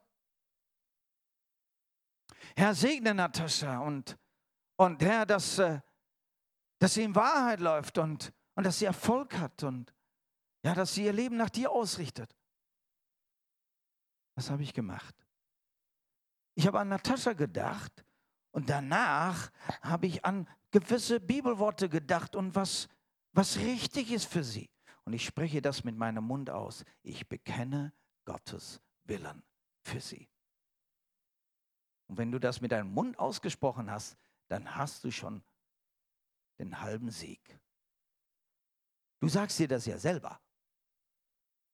[2.54, 4.18] Herr, segne Natascha und,
[4.76, 5.80] und Herr, dass, äh,
[6.78, 9.94] dass sie in Wahrheit läuft und, und dass sie Erfolg hat und
[10.62, 12.36] ja, dass sie ihr Leben nach dir ausrichtet.
[14.34, 15.16] Was habe ich gemacht?
[16.56, 18.04] Ich habe an Natascha gedacht
[18.50, 22.86] und danach habe ich an gewisse Bibelworte gedacht und was
[23.34, 24.70] was richtig ist für sie.
[25.04, 26.84] Und ich spreche das mit meinem Mund aus.
[27.02, 27.92] Ich bekenne
[28.24, 29.42] Gottes Willen
[29.82, 30.28] für sie.
[32.06, 34.16] Und wenn du das mit deinem Mund ausgesprochen hast,
[34.48, 35.42] dann hast du schon
[36.58, 37.58] den halben Sieg.
[39.20, 40.40] Du sagst dir das ja selber.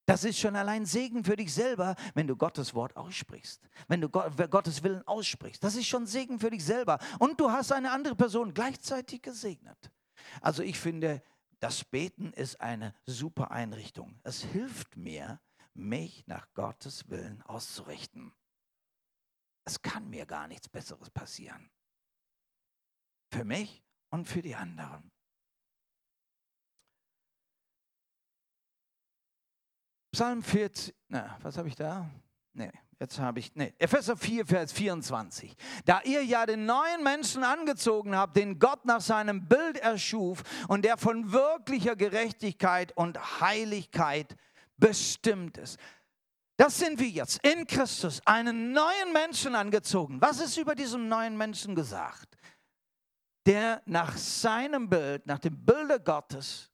[0.06, 3.60] Das ist schon allein Segen für dich selber, wenn du Gottes Wort aussprichst.
[3.86, 5.62] Wenn du Gottes Willen aussprichst.
[5.62, 6.98] Das ist schon Segen für dich selber.
[7.20, 9.92] Und du hast eine andere Person gleichzeitig gesegnet.
[10.40, 11.22] Also ich finde,
[11.60, 14.18] das Beten ist eine super Einrichtung.
[14.22, 15.40] Es hilft mir,
[15.74, 18.34] mich nach Gottes Willen auszurichten.
[19.64, 21.70] Es kann mir gar nichts Besseres passieren.
[23.32, 25.12] Für mich und für die anderen.
[30.12, 32.10] Psalm 40, na, was habe ich da?
[32.52, 35.56] Nee, Jetzt habe ich, nee, Epheser 4, Vers 24.
[35.86, 40.84] Da ihr ja den neuen Menschen angezogen habt, den Gott nach seinem Bild erschuf und
[40.84, 44.36] der von wirklicher Gerechtigkeit und Heiligkeit
[44.76, 45.78] bestimmt ist.
[46.58, 50.20] Das sind wir jetzt in Christus, einen neuen Menschen angezogen.
[50.20, 52.36] Was ist über diesen neuen Menschen gesagt?
[53.46, 56.70] Der nach seinem Bild, nach dem Bilde Gottes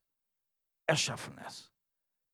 [0.87, 1.71] erschaffen ist.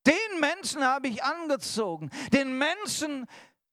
[0.06, 2.10] Den Menschen habe ich angezogen.
[2.32, 3.26] Den Menschen,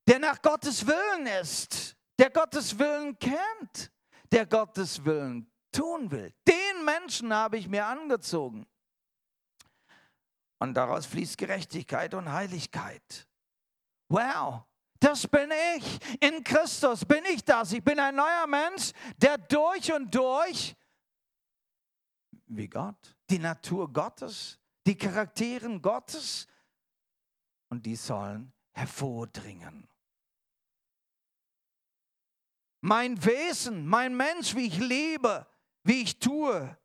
[0.10, 3.92] der nach Gottes Willen ist, der Gottes Willen kennt,
[4.32, 6.34] der Gottes Willen tun will.
[6.48, 8.66] Den Menschen habe ich mir angezogen.
[10.58, 13.28] Und daraus fließt Gerechtigkeit und Heiligkeit.
[14.10, 14.64] Wow,
[15.00, 16.00] das bin ich.
[16.24, 17.72] In Christus bin ich das.
[17.72, 20.76] Ich bin ein neuer Mensch, der durch und durch,
[22.48, 26.48] wie Gott, die Natur Gottes, die Charakteren Gottes,
[27.70, 29.88] und die sollen hervordringen
[32.82, 35.46] mein Wesen, mein Mensch, wie ich lebe,
[35.84, 36.78] wie ich tue.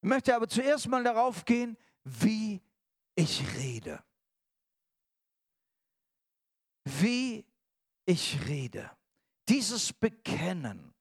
[0.00, 2.62] Ich möchte aber zuerst mal darauf gehen, wie
[3.14, 4.02] ich rede.
[6.84, 7.44] Wie
[8.06, 8.90] ich rede.
[9.48, 10.94] Dieses Bekennen.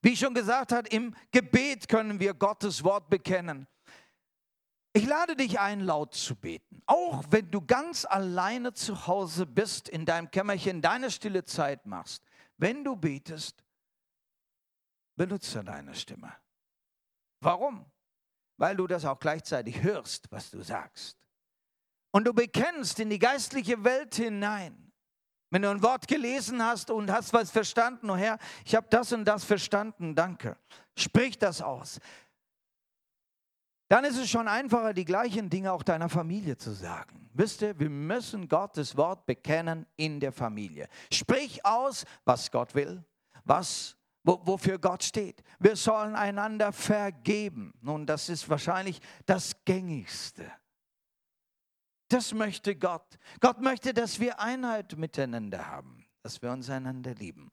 [0.00, 3.66] Wie ich schon gesagt habe, im Gebet können wir Gottes Wort bekennen.
[4.98, 6.82] Ich lade dich ein, laut zu beten.
[6.86, 12.24] Auch wenn du ganz alleine zu Hause bist, in deinem Kämmerchen deine stille Zeit machst.
[12.56, 13.62] Wenn du betest,
[15.14, 16.32] benutze deine Stimme.
[17.38, 17.86] Warum?
[18.56, 21.16] Weil du das auch gleichzeitig hörst, was du sagst.
[22.10, 24.90] Und du bekennst in die geistliche Welt hinein.
[25.50, 29.12] Wenn du ein Wort gelesen hast und hast was verstanden, oh Herr, ich habe das
[29.12, 30.56] und das verstanden, danke.
[30.96, 32.00] Sprich das aus
[33.88, 37.30] dann ist es schon einfacher, die gleichen Dinge auch deiner Familie zu sagen.
[37.32, 40.88] Wisst ihr, wir müssen Gottes Wort bekennen in der Familie.
[41.10, 43.02] Sprich aus, was Gott will,
[43.44, 45.42] was, wo, wofür Gott steht.
[45.58, 47.72] Wir sollen einander vergeben.
[47.80, 50.44] Nun, das ist wahrscheinlich das Gängigste.
[52.08, 53.18] Das möchte Gott.
[53.40, 57.50] Gott möchte, dass wir Einheit miteinander haben, dass wir uns einander lieben.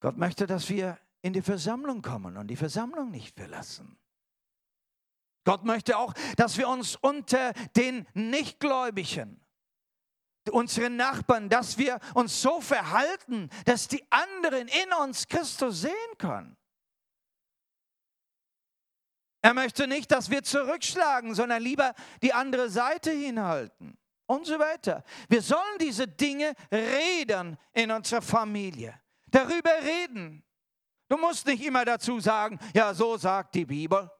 [0.00, 3.98] Gott möchte, dass wir in die Versammlung kommen und die Versammlung nicht verlassen.
[5.44, 9.40] Gott möchte auch, dass wir uns unter den Nichtgläubigen,
[10.52, 16.56] unseren Nachbarn, dass wir uns so verhalten, dass die anderen in uns Christus sehen können.
[19.42, 25.02] Er möchte nicht, dass wir zurückschlagen, sondern lieber die andere Seite hinhalten und so weiter.
[25.28, 30.45] Wir sollen diese Dinge reden in unserer Familie, darüber reden.
[31.08, 34.10] Du musst nicht immer dazu sagen, ja, so sagt die Bibel.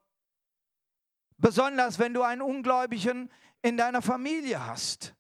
[1.36, 3.30] Besonders wenn du einen Ungläubigen
[3.62, 5.14] in deiner Familie hast.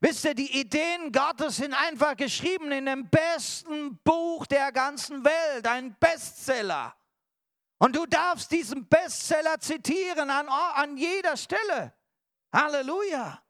[0.00, 5.66] Wisst ihr, die Ideen Gottes sind einfach geschrieben in dem besten Buch der ganzen Welt,
[5.66, 6.94] ein Bestseller.
[7.78, 11.94] Und du darfst diesen Bestseller zitieren an, an jeder Stelle.
[12.52, 13.42] Halleluja.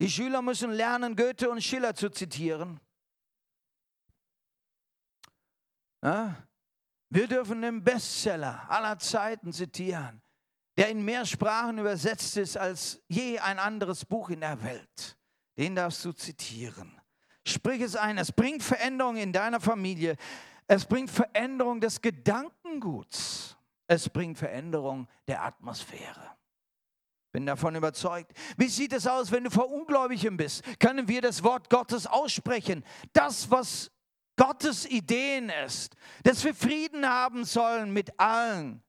[0.00, 2.80] Die Schüler müssen lernen, Goethe und Schiller zu zitieren.
[6.02, 6.36] Ja?
[7.08, 10.20] Wir dürfen den Bestseller aller Zeiten zitieren,
[10.76, 15.16] der in mehr Sprachen übersetzt ist als je ein anderes Buch in der Welt.
[15.56, 17.00] Den darfst du zitieren.
[17.46, 18.18] Sprich es ein.
[18.18, 20.16] Es bringt Veränderung in deiner Familie.
[20.66, 23.56] Es bringt Veränderung des Gedankenguts.
[23.86, 26.35] Es bringt Veränderung der Atmosphäre.
[27.36, 28.32] Bin davon überzeugt.
[28.56, 30.64] Wie sieht es aus, wenn du vor Ungläubigen bist?
[30.80, 32.82] Können wir das Wort Gottes aussprechen?
[33.12, 33.90] Das, was
[34.36, 38.82] Gottes Ideen ist, dass wir Frieden haben sollen mit allen.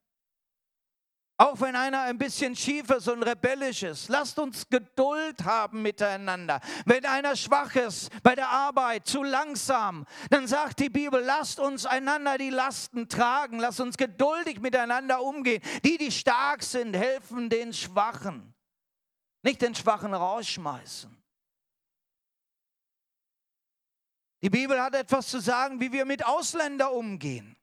[1.40, 6.60] Auch wenn einer ein bisschen schief ist und rebellisch ist, lasst uns Geduld haben miteinander.
[6.86, 11.86] Wenn einer schwach ist bei der Arbeit, zu langsam, dann sagt die Bibel, lasst uns
[11.86, 15.62] einander die Lasten tragen, lasst uns geduldig miteinander umgehen.
[15.86, 18.56] Die, die stark sind, helfen den Schwachen.
[19.44, 21.16] Nicht den Schwachen rausschmeißen.
[24.42, 27.57] Die Bibel hat etwas zu sagen, wie wir mit Ausländern umgehen.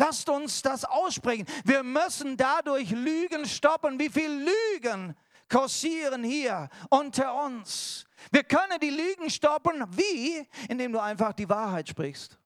[0.00, 1.44] Lasst uns das aussprechen.
[1.62, 3.98] Wir müssen dadurch Lügen stoppen.
[3.98, 5.14] Wie viele Lügen
[5.46, 8.06] kursieren hier unter uns?
[8.30, 9.84] Wir können die Lügen stoppen.
[9.90, 10.48] Wie?
[10.70, 12.38] Indem du einfach die Wahrheit sprichst.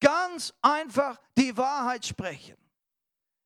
[0.00, 2.56] Ganz einfach die Wahrheit sprechen.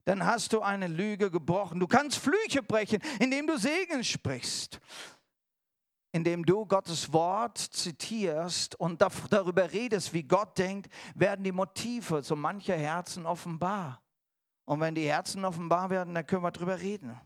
[0.07, 1.81] Dann hast du eine Lüge gebrochen.
[1.81, 4.81] Du kannst Flüche brechen, indem du Segen sprichst
[6.17, 12.35] indem du Gottes Wort zitierst und darüber redest, wie Gott denkt, werden die Motive so
[12.35, 14.03] mancher Herzen offenbar.
[14.65, 17.21] Und wenn die Herzen offenbar werden, dann können wir darüber reden.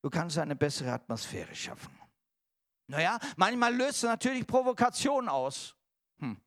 [0.00, 1.92] Du kannst eine bessere Atmosphäre schaffen.
[2.86, 5.74] Naja, manchmal löst es natürlich Provokation aus.
[6.20, 6.40] Hm.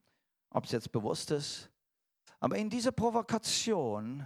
[0.51, 1.69] Ob es jetzt bewusst ist.
[2.39, 4.25] Aber in dieser Provokation,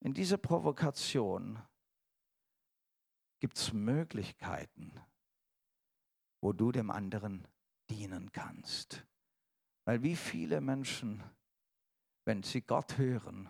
[0.00, 1.62] in dieser Provokation
[3.40, 4.92] gibt es Möglichkeiten,
[6.44, 7.48] wo du dem anderen
[7.88, 9.06] dienen kannst.
[9.86, 11.24] Weil wie viele Menschen,
[12.26, 13.48] wenn sie Gott hören,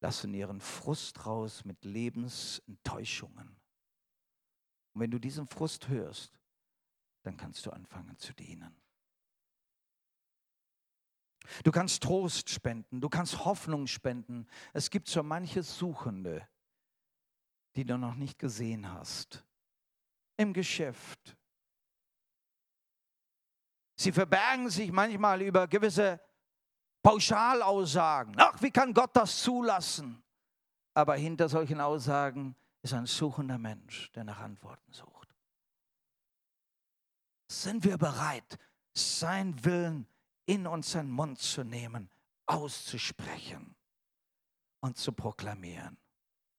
[0.00, 3.60] lassen ihren Frust raus mit Lebensenttäuschungen.
[4.92, 6.38] Und wenn du diesen Frust hörst,
[7.24, 8.80] dann kannst du anfangen zu dienen.
[11.64, 14.46] Du kannst Trost spenden, du kannst Hoffnung spenden.
[14.72, 16.48] Es gibt so manche Suchende,
[17.74, 19.44] die du noch nicht gesehen hast
[20.38, 21.36] im Geschäft.
[23.96, 26.20] Sie verbergen sich manchmal über gewisse
[27.02, 28.34] Pauschalaussagen.
[28.38, 30.22] Ach, wie kann Gott das zulassen?
[30.94, 35.34] Aber hinter solchen Aussagen ist ein suchender Mensch, der nach Antworten sucht.
[37.50, 38.58] Sind wir bereit,
[38.94, 40.06] sein Willen
[40.46, 42.08] in unseren Mund zu nehmen,
[42.46, 43.74] auszusprechen
[44.80, 45.96] und zu proklamieren?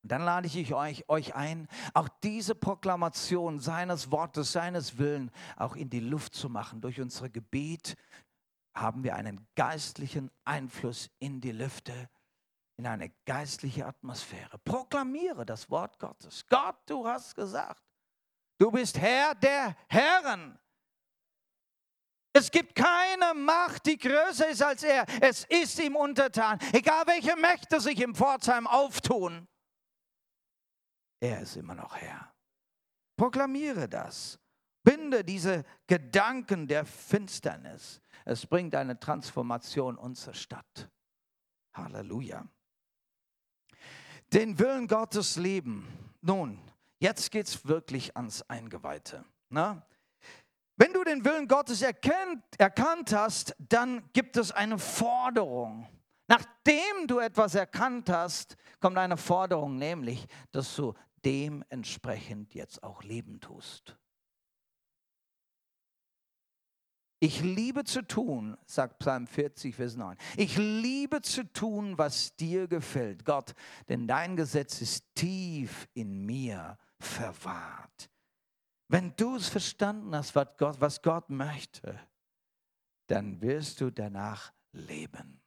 [0.01, 5.75] Und dann lade ich euch, euch ein, auch diese Proklamation seines Wortes, seines Willen auch
[5.75, 6.79] in die Luft zu machen.
[6.79, 7.95] Durch unser Gebet
[8.73, 12.09] haben wir einen geistlichen Einfluss in die Lüfte,
[12.77, 14.57] in eine geistliche Atmosphäre.
[14.59, 16.45] Proklamiere das Wort Gottes.
[16.47, 17.83] Gott, du hast gesagt,
[18.57, 20.57] du bist Herr der Herren.
[22.31, 25.05] Es gibt keine Macht, die größer ist als er.
[25.19, 26.57] Es ist ihm untertan.
[26.71, 29.47] Egal welche Mächte sich im Pforzheim auftun.
[31.19, 32.33] Er ist immer noch Herr.
[33.17, 34.39] Proklamiere das.
[34.83, 38.01] Binde diese Gedanken der Finsternis.
[38.25, 40.89] Es bringt eine Transformation unserer Stadt.
[41.73, 42.47] Halleluja.
[44.31, 45.87] Den Willen Gottes leben.
[46.21, 46.59] Nun,
[46.99, 49.25] jetzt geht es wirklich ans Eingeweihte.
[49.49, 49.73] Na?
[49.73, 49.83] Ne?
[50.77, 55.89] Wenn du den Willen Gottes erkennt, erkannt hast, dann gibt es eine Forderung.
[56.29, 60.93] Nachdem du etwas erkannt hast, kommt eine Forderung, nämlich, dass du
[61.25, 63.97] dementsprechend jetzt auch leben tust.
[67.21, 70.17] Ich liebe zu tun, sagt Psalm 40, Vers 9.
[70.37, 73.55] Ich liebe zu tun, was dir gefällt, Gott,
[73.89, 78.09] denn dein Gesetz ist tief in mir verwahrt.
[78.87, 81.99] Wenn du es verstanden hast, was Gott, was Gott möchte,
[83.07, 85.41] dann wirst du danach leben.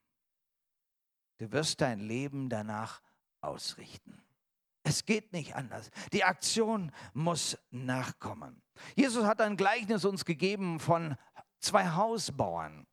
[1.38, 3.00] Du wirst dein Leben danach
[3.40, 4.22] ausrichten.
[4.82, 5.90] Es geht nicht anders.
[6.12, 8.60] Die Aktion muss nachkommen.
[8.96, 11.16] Jesus hat ein Gleichnis uns gegeben von
[11.60, 12.86] zwei Hausbauern.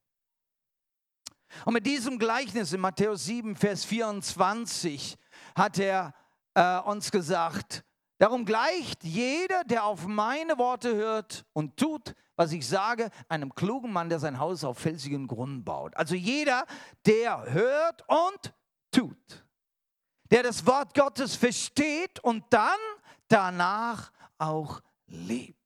[1.66, 5.18] Und mit diesem Gleichnis in Matthäus 7, Vers 24
[5.56, 6.14] hat er
[6.54, 7.84] äh, uns gesagt,
[8.20, 13.92] darum gleicht jeder, der auf meine Worte hört und tut, was ich sage, einem klugen
[13.92, 15.96] Mann, der sein Haus auf felsigen Grund baut.
[15.98, 16.66] Also jeder,
[17.06, 18.54] der hört und
[18.92, 19.46] tut,
[20.32, 22.80] der das Wort Gottes versteht und dann
[23.28, 25.58] danach auch lebt.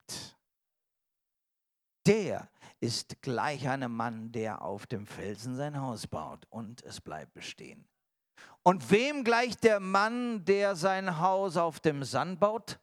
[2.05, 2.49] Der
[2.79, 7.87] ist gleich einem Mann, der auf dem Felsen sein Haus baut und es bleibt bestehen.
[8.61, 12.79] Und wem gleicht der Mann, der sein Haus auf dem Sand baut?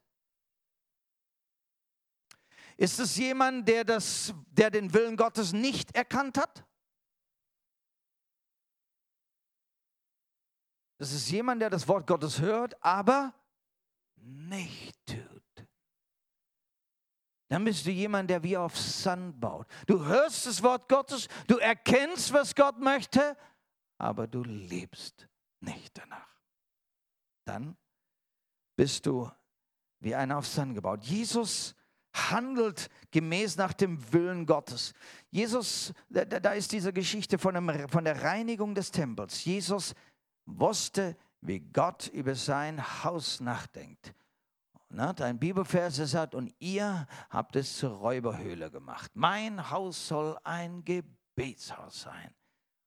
[2.76, 6.64] Ist es jemand, der, das, der den Willen Gottes nicht erkannt hat?
[11.01, 13.34] Es ist jemand, der das Wort Gottes hört, aber
[14.16, 15.40] nicht tut
[17.51, 19.66] dann bist du jemand, der wie auf Sand baut.
[19.86, 23.36] Du hörst das Wort Gottes, du erkennst, was Gott möchte,
[23.98, 25.28] aber du lebst
[25.59, 26.40] nicht danach.
[27.44, 27.76] Dann
[28.76, 29.28] bist du
[29.98, 31.03] wie einer auf Sand gebaut.
[31.03, 31.74] Jesus
[32.12, 34.92] handelt gemäß nach dem Willen Gottes.
[35.30, 39.44] Jesus, da, da ist diese Geschichte von, dem, von der Reinigung des Tempels.
[39.44, 39.94] Jesus
[40.47, 44.14] wusste, wie Gott über sein Haus nachdenkt.
[44.88, 49.12] Na, dein Bibelvers sagt, und ihr habt es zur Räuberhöhle gemacht.
[49.14, 52.34] Mein Haus soll ein Gebetshaus sein.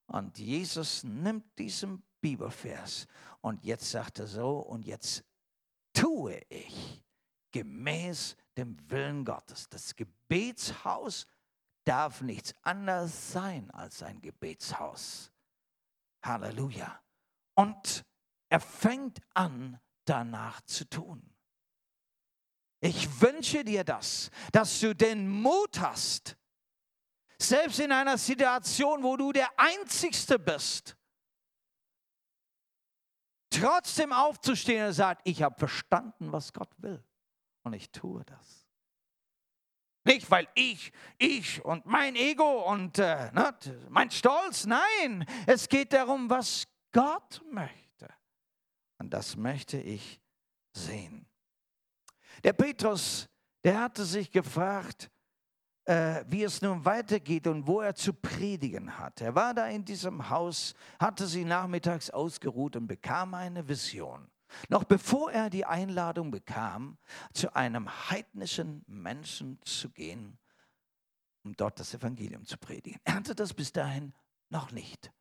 [0.07, 3.07] Und Jesus nimmt diesen Bibelvers
[3.41, 5.23] und jetzt sagt er so, und jetzt
[5.93, 7.03] tue ich
[7.51, 9.69] gemäß dem Willen Gottes.
[9.69, 11.25] Das Gebetshaus
[11.85, 15.31] darf nichts anderes sein als ein Gebetshaus.
[16.23, 17.02] Halleluja.
[17.55, 18.03] Und
[18.49, 21.33] er fängt an, danach zu tun.
[22.81, 26.35] Ich wünsche dir das, dass du den Mut hast,
[27.39, 30.97] selbst in einer Situation, wo du der Einzigste bist,
[33.49, 37.03] trotzdem aufzustehen und sagen, ich habe verstanden, was Gott will
[37.63, 38.67] und ich tue das.
[40.05, 45.93] Nicht, weil ich, ich und mein Ego und äh, ne, mein Stolz, nein, es geht
[45.93, 48.09] darum, was Gott möchte.
[48.99, 50.21] Und das möchte ich
[50.71, 51.27] sehen.
[52.43, 53.27] Der Petrus,
[53.63, 55.11] der hatte sich gefragt,
[55.85, 59.19] äh, wie es nun weitergeht und wo er zu predigen hat.
[59.21, 64.29] Er war da in diesem Haus, hatte sie nachmittags ausgeruht und bekam eine Vision.
[64.69, 66.97] Noch bevor er die Einladung bekam,
[67.33, 70.37] zu einem heidnischen Menschen zu gehen,
[71.43, 73.01] um dort das Evangelium zu predigen.
[73.03, 74.13] Er hatte das bis dahin
[74.49, 75.11] noch nicht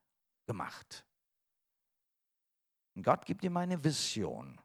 [0.47, 1.07] gemacht.
[2.95, 4.61] Und Gott gibt ihm eine Vision.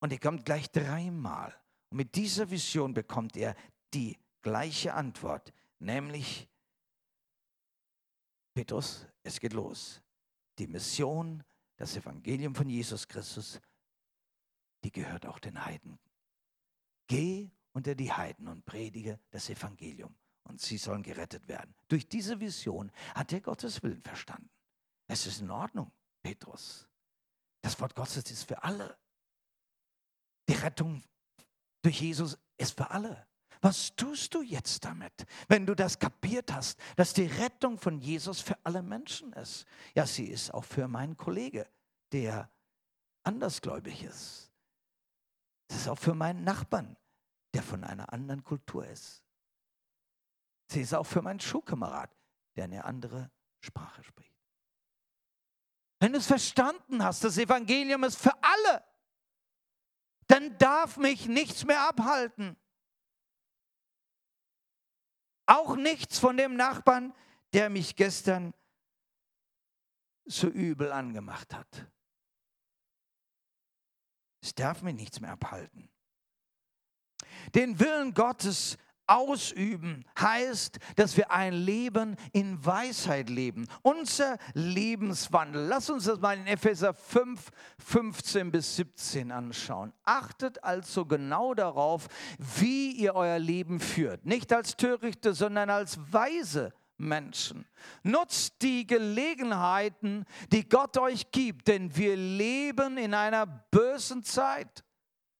[0.00, 1.54] Und er kommt gleich dreimal.
[1.90, 3.54] Und mit dieser Vision bekommt er
[3.92, 6.48] die gleiche Antwort, nämlich,
[8.54, 10.00] Petrus, es geht los.
[10.58, 11.42] Die Mission,
[11.76, 13.60] das Evangelium von Jesus Christus,
[14.84, 15.98] die gehört auch den Heiden.
[17.06, 20.14] Geh unter die Heiden und predige das Evangelium
[20.44, 21.74] und sie sollen gerettet werden.
[21.88, 24.50] Durch diese Vision hat er Gottes Willen verstanden.
[25.06, 25.92] Es ist in Ordnung,
[26.22, 26.89] Petrus.
[27.62, 28.96] Das Wort Gottes ist für alle.
[30.48, 31.02] Die Rettung
[31.82, 33.26] durch Jesus ist für alle.
[33.62, 35.12] Was tust du jetzt damit,
[35.48, 39.66] wenn du das kapiert hast, dass die Rettung von Jesus für alle Menschen ist?
[39.94, 41.68] Ja, sie ist auch für meinen Kollege,
[42.12, 42.50] der
[43.22, 44.50] andersgläubig ist.
[45.68, 46.96] Das ist auch für meinen Nachbarn,
[47.52, 49.22] der von einer anderen Kultur ist.
[50.68, 52.16] Sie ist auch für meinen Schulkamerad,
[52.56, 53.30] der eine andere
[53.60, 54.39] Sprache spricht.
[56.00, 58.84] Wenn du es verstanden hast, das Evangelium ist für alle
[60.30, 62.56] dann darf mich nichts mehr abhalten.
[65.46, 67.12] Auch nichts von dem Nachbarn,
[67.52, 68.54] der mich gestern
[70.24, 71.90] so übel angemacht hat.
[74.40, 75.90] Es darf mich nichts mehr abhalten.
[77.52, 78.78] Den Willen Gottes
[79.10, 83.66] ausüben heißt, dass wir ein Leben in Weisheit leben.
[83.82, 85.66] Unser Lebenswandel.
[85.66, 89.92] Lass uns das mal in Epheser 5, 15 bis 17 anschauen.
[90.04, 92.06] Achtet also genau darauf,
[92.38, 94.24] wie ihr euer Leben führt.
[94.24, 97.66] Nicht als Törichte, sondern als Weise Menschen.
[98.02, 104.84] Nutzt die Gelegenheiten, die Gott euch gibt, denn wir leben in einer bösen Zeit.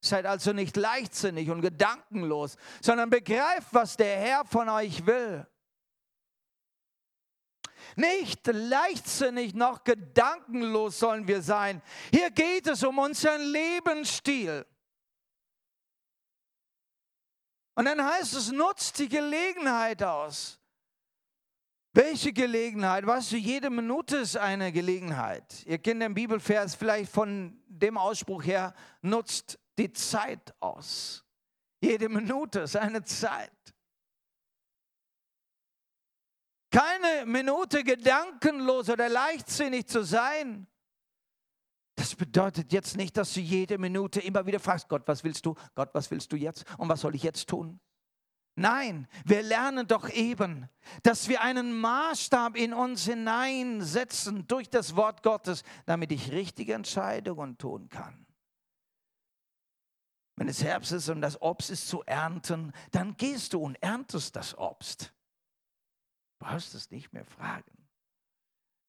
[0.00, 5.46] Seid also nicht leichtsinnig und gedankenlos, sondern begreift, was der Herr von euch will.
[7.96, 11.82] Nicht leichtsinnig noch gedankenlos sollen wir sein.
[12.12, 14.64] Hier geht es um unseren Lebensstil.
[17.74, 20.58] Und dann heißt es, nutzt die Gelegenheit aus.
[21.92, 23.04] Welche Gelegenheit?
[23.04, 25.64] Weißt du, jede Minute ist eine Gelegenheit.
[25.66, 31.24] Ihr kennt den Bibelvers vielleicht von dem Ausspruch her, nutzt die Zeit aus.
[31.82, 33.50] Jede Minute ist eine Zeit.
[36.70, 40.66] Keine Minute gedankenlos oder leichtsinnig zu sein.
[41.96, 45.54] Das bedeutet jetzt nicht, dass du jede Minute immer wieder fragst, Gott, was willst du?
[45.74, 46.64] Gott, was willst du jetzt?
[46.78, 47.80] Und was soll ich jetzt tun?
[48.56, 50.68] Nein, wir lernen doch eben,
[51.02, 57.56] dass wir einen Maßstab in uns hineinsetzen durch das Wort Gottes, damit ich richtige Entscheidungen
[57.56, 58.26] tun kann.
[60.40, 64.36] Wenn es Herbst ist und das Obst ist zu ernten, dann gehst du und erntest
[64.36, 65.12] das Obst.
[66.38, 67.86] Du brauchst es nicht mehr fragen.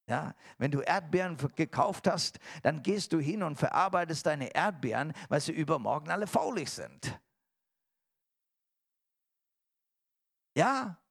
[0.08, 5.42] Ja, wenn du Erdbeeren gekauft hast, dann gehst du hin und verarbeitest deine Erdbeeren, weil
[5.42, 7.20] sie übermorgen alle faulig sind.
[10.56, 11.02] Ja,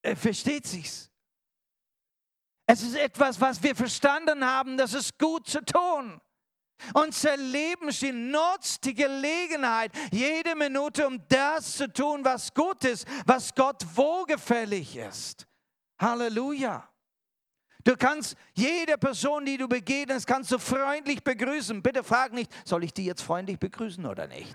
[0.00, 1.10] er versteht sich's.
[2.64, 6.22] Es ist etwas, was wir verstanden haben, das ist gut zu tun.
[6.94, 13.54] Unser Lebensstil nutzt die Gelegenheit, jede Minute, um das zu tun, was gut ist, was
[13.54, 15.46] Gott wohlgefällig ist.
[15.98, 16.88] Halleluja.
[17.84, 21.82] Du kannst jede Person, die du begegnest, kannst du freundlich begrüßen.
[21.82, 24.54] Bitte frag nicht, soll ich die jetzt freundlich begrüßen oder nicht?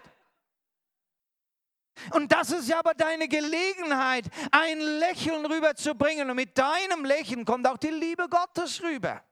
[2.12, 6.30] Und das ist ja aber deine Gelegenheit, ein Lächeln rüberzubringen.
[6.30, 9.24] Und mit deinem Lächeln kommt auch die Liebe Gottes rüber.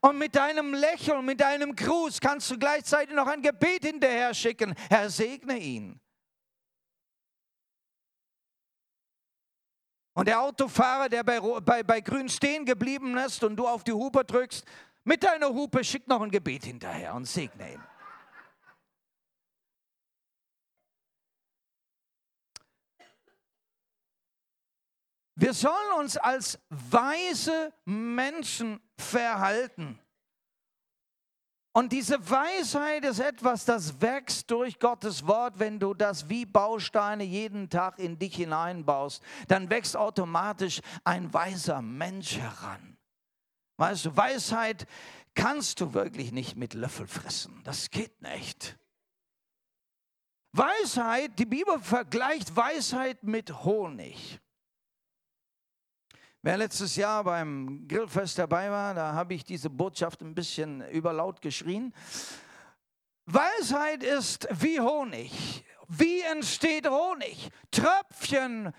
[0.00, 4.74] Und mit deinem Lächeln, mit deinem Gruß kannst du gleichzeitig noch ein Gebet hinterher schicken.
[4.88, 6.00] Herr, segne ihn.
[10.14, 13.92] Und der Autofahrer, der bei, bei, bei Grün stehen geblieben ist und du auf die
[13.92, 14.64] Hupe drückst,
[15.04, 17.82] mit deiner Hupe schickt noch ein Gebet hinterher und segne ihn.
[25.38, 29.98] Wir sollen uns als weise Menschen verhalten.
[31.76, 35.58] Und diese Weisheit ist etwas, das wächst durch Gottes Wort.
[35.58, 41.82] Wenn du das wie Bausteine jeden Tag in dich hineinbaust, dann wächst automatisch ein weiser
[41.82, 42.96] Mensch heran.
[43.76, 44.86] Weißt du, Weisheit
[45.34, 47.60] kannst du wirklich nicht mit Löffel fressen.
[47.64, 48.78] Das geht nicht.
[50.52, 54.40] Weisheit, die Bibel vergleicht Weisheit mit Honig.
[56.46, 61.42] Wer letztes Jahr beim Grillfest dabei war, da habe ich diese Botschaft ein bisschen überlaut
[61.42, 61.92] geschrien.
[63.24, 65.64] Weisheit ist wie Honig.
[65.88, 67.50] Wie entsteht Honig?
[67.72, 68.72] Tröpfchen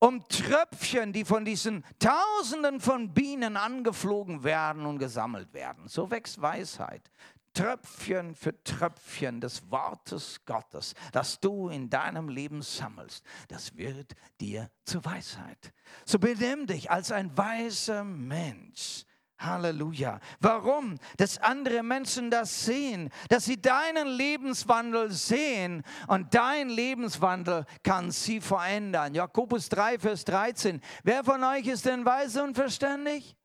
[0.00, 5.88] um Tröpfchen, die von diesen Tausenden von Bienen angeflogen werden und gesammelt werden.
[5.88, 7.10] So wächst Weisheit.
[7.54, 14.70] Tröpfchen für Tröpfchen des Wortes Gottes, das du in deinem Leben sammelst, das wird dir
[14.84, 15.72] zur Weisheit.
[16.04, 19.04] So benimm dich als ein weiser Mensch.
[19.38, 20.20] Halleluja.
[20.40, 20.96] Warum?
[21.16, 28.40] Dass andere Menschen das sehen, dass sie deinen Lebenswandel sehen und dein Lebenswandel kann sie
[28.40, 29.14] verändern.
[29.14, 30.80] Jakobus 3, Vers 13.
[31.02, 33.36] Wer von euch ist denn weise und verständig?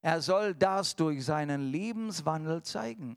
[0.00, 3.16] Er soll das durch seinen Lebenswandel zeigen.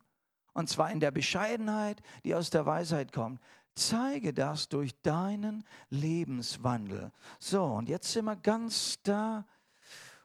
[0.54, 3.42] Und zwar in der Bescheidenheit, die aus der Weisheit kommt.
[3.76, 7.12] Zeige das durch deinen Lebenswandel.
[7.40, 9.46] So, und jetzt sind wir ganz da.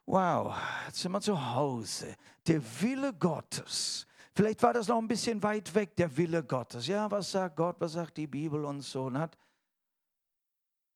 [0.07, 0.57] Wow,
[0.87, 2.17] jetzt sind wir zu Hause.
[2.47, 4.07] Der Wille Gottes.
[4.35, 6.87] Vielleicht war das noch ein bisschen weit weg, der Wille Gottes.
[6.87, 9.05] Ja, was sagt Gott, was sagt die Bibel und so.
[9.05, 9.37] Und hat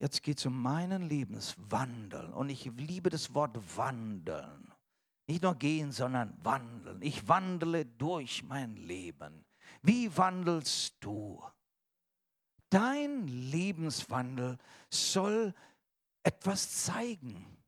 [0.01, 2.31] Jetzt geht es um meinen Lebenswandel.
[2.33, 4.67] Und ich liebe das Wort wandeln.
[5.29, 7.03] Nicht nur gehen, sondern wandeln.
[7.03, 9.45] Ich wandle durch mein Leben.
[9.83, 11.43] Wie wandelst du?
[12.70, 14.57] Dein Lebenswandel
[14.91, 15.55] soll
[16.22, 17.59] etwas zeigen.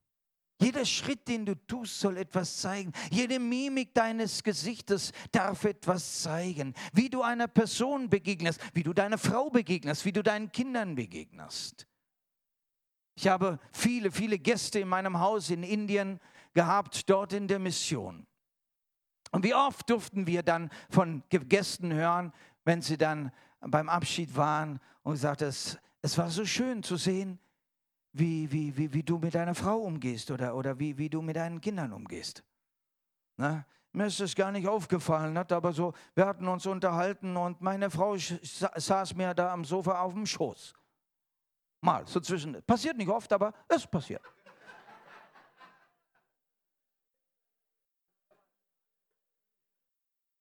[0.61, 2.93] Jeder Schritt, den du tust, soll etwas zeigen.
[3.11, 6.75] Jede Mimik deines Gesichtes darf etwas zeigen.
[6.93, 11.87] Wie du einer Person begegnest, wie du deiner Frau begegnest, wie du deinen Kindern begegnest.
[13.15, 16.21] Ich habe viele, viele Gäste in meinem Haus in Indien
[16.55, 18.27] gehabt, dort in der Mission.
[19.33, 22.33] Und wie oft durften wir dann von Gästen hören,
[22.65, 27.39] wenn sie dann beim Abschied waren und gesagt, es, es war so schön zu sehen,
[28.13, 31.37] wie, wie, wie, wie du mit deiner Frau umgehst oder, oder wie, wie du mit
[31.37, 32.43] deinen Kindern umgehst.
[33.37, 37.61] Na, mir ist es gar nicht aufgefallen, hat aber so, wir hatten uns unterhalten und
[37.61, 40.75] meine Frau saß mir da am Sofa auf dem Schoß.
[41.83, 42.63] Mal, so zwischen.
[42.65, 44.23] Passiert nicht oft, aber es passiert.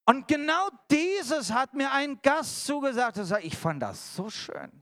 [0.10, 3.18] Und genau dieses hat mir ein Gast zugesagt.
[3.18, 4.82] Er sagt, ich fand das so schön.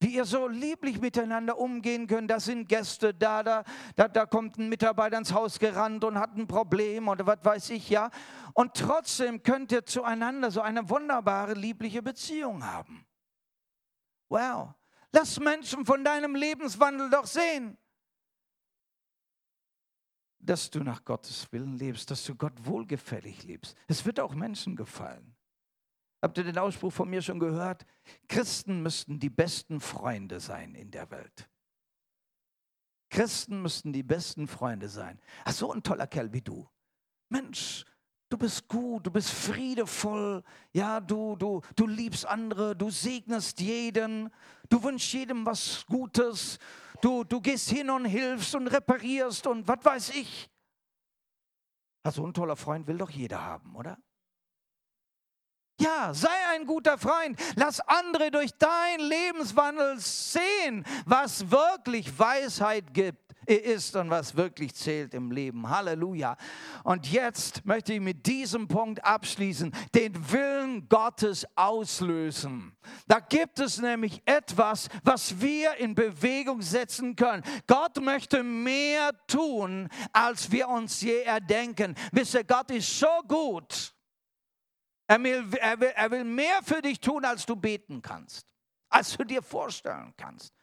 [0.00, 2.30] Wie ihr so lieblich miteinander umgehen könnt.
[2.30, 3.62] Da sind Gäste da, da,
[3.94, 7.70] da, da kommt ein Mitarbeiter ins Haus gerannt und hat ein Problem oder was weiß
[7.70, 8.08] ich, ja.
[8.54, 13.04] Und trotzdem könnt ihr zueinander so eine wunderbare, liebliche Beziehung haben.
[14.30, 14.72] Wow.
[15.12, 17.76] Lass Menschen von deinem Lebenswandel doch sehen,
[20.42, 23.76] dass du nach Gottes Willen lebst, dass du Gott wohlgefällig lebst.
[23.86, 25.34] Es wird auch Menschen gefallen.
[26.20, 27.86] Habt ihr den Ausspruch von mir schon gehört?
[28.28, 31.48] Christen müssten die besten Freunde sein in der Welt.
[33.10, 35.20] Christen müssten die besten Freunde sein.
[35.44, 36.68] Ach, so ein toller Kerl wie du.
[37.28, 37.84] Mensch,
[38.28, 44.30] du bist gut, du bist friedevoll, ja, du, du, du liebst andere, du segnest jeden,
[44.68, 46.58] du wünschst jedem was Gutes,
[47.02, 50.48] du, du gehst hin und hilfst und reparierst und was weiß ich.
[52.02, 53.98] Also ein toller Freund will doch jeder haben, oder?
[55.80, 57.40] Ja, sei ein guter Freund.
[57.56, 65.14] Lass andere durch dein Lebenswandel sehen, was wirklich Weisheit gibt ist und was wirklich zählt
[65.14, 65.68] im Leben.
[65.68, 66.36] Halleluja.
[66.84, 72.76] Und jetzt möchte ich mit diesem Punkt abschließen, den Willen Gottes auslösen.
[73.06, 77.42] Da gibt es nämlich etwas, was wir in Bewegung setzen können.
[77.66, 81.94] Gott möchte mehr tun, als wir uns je erdenken.
[82.12, 83.94] Wisst ihr, Gott ist so gut.
[85.06, 88.46] Er will, er, will, er will mehr für dich tun, als du beten kannst,
[88.88, 90.54] als du dir vorstellen kannst.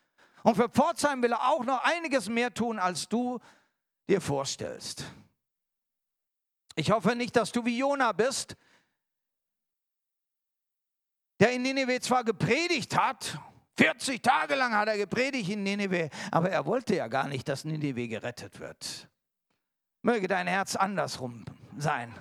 [0.44, 3.40] Und für Pforzheim will er auch noch einiges mehr tun, als du
[4.08, 5.04] dir vorstellst.
[6.76, 8.56] Ich hoffe nicht, dass du wie Jona bist,
[11.40, 13.38] der in Nineveh zwar gepredigt hat,
[13.78, 17.64] 40 Tage lang hat er gepredigt in Nineveh, aber er wollte ja gar nicht, dass
[17.64, 19.10] Nineveh gerettet wird.
[20.02, 21.46] Möge dein Herz andersrum
[21.78, 22.14] sein.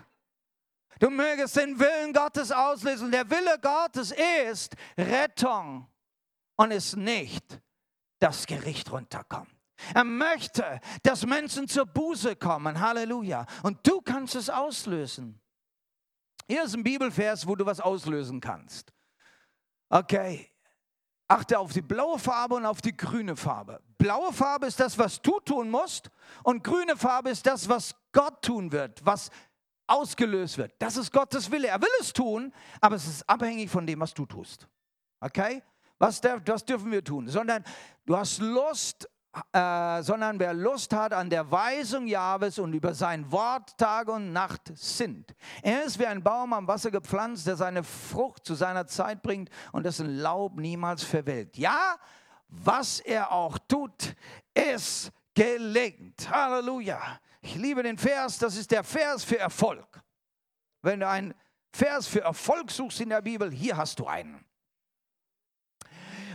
[1.00, 3.10] Du mögest den Willen Gottes auslösen.
[3.10, 4.12] Der Wille Gottes
[4.42, 5.88] ist Rettung
[6.56, 7.60] und ist nicht
[8.18, 9.50] das Gericht runterkommt.
[9.94, 12.80] Er möchte, dass Menschen zur Buße kommen.
[12.80, 13.46] Halleluja.
[13.62, 15.40] Und du kannst es auslösen.
[16.48, 18.92] Hier ist ein Bibelvers, wo du was auslösen kannst.
[19.88, 20.50] Okay.
[21.28, 23.82] Achte auf die blaue Farbe und auf die grüne Farbe.
[23.98, 26.10] Blaue Farbe ist das, was du tun musst,
[26.42, 29.30] und grüne Farbe ist das, was Gott tun wird, was
[29.86, 30.72] ausgelöst wird.
[30.78, 31.68] Das ist Gottes Wille.
[31.68, 34.68] Er will es tun, aber es ist abhängig von dem, was du tust.
[35.20, 35.62] Okay?
[35.98, 37.28] Was, was dürfen wir tun?
[37.28, 37.64] Sondern
[38.06, 39.08] du hast Lust,
[39.52, 44.32] äh, sondern wer Lust hat an der Weisung Jahwes und über sein Wort Tag und
[44.32, 45.34] Nacht sind.
[45.62, 49.50] Er ist wie ein Baum am Wasser gepflanzt, der seine Frucht zu seiner Zeit bringt
[49.72, 51.56] und dessen Laub niemals verwelkt.
[51.58, 51.96] Ja,
[52.48, 54.14] was er auch tut,
[54.54, 56.30] ist gelingt.
[56.30, 57.20] Halleluja.
[57.40, 59.86] Ich liebe den Vers, das ist der Vers für Erfolg.
[60.82, 61.34] Wenn du einen
[61.72, 64.47] Vers für Erfolg suchst in der Bibel, hier hast du einen.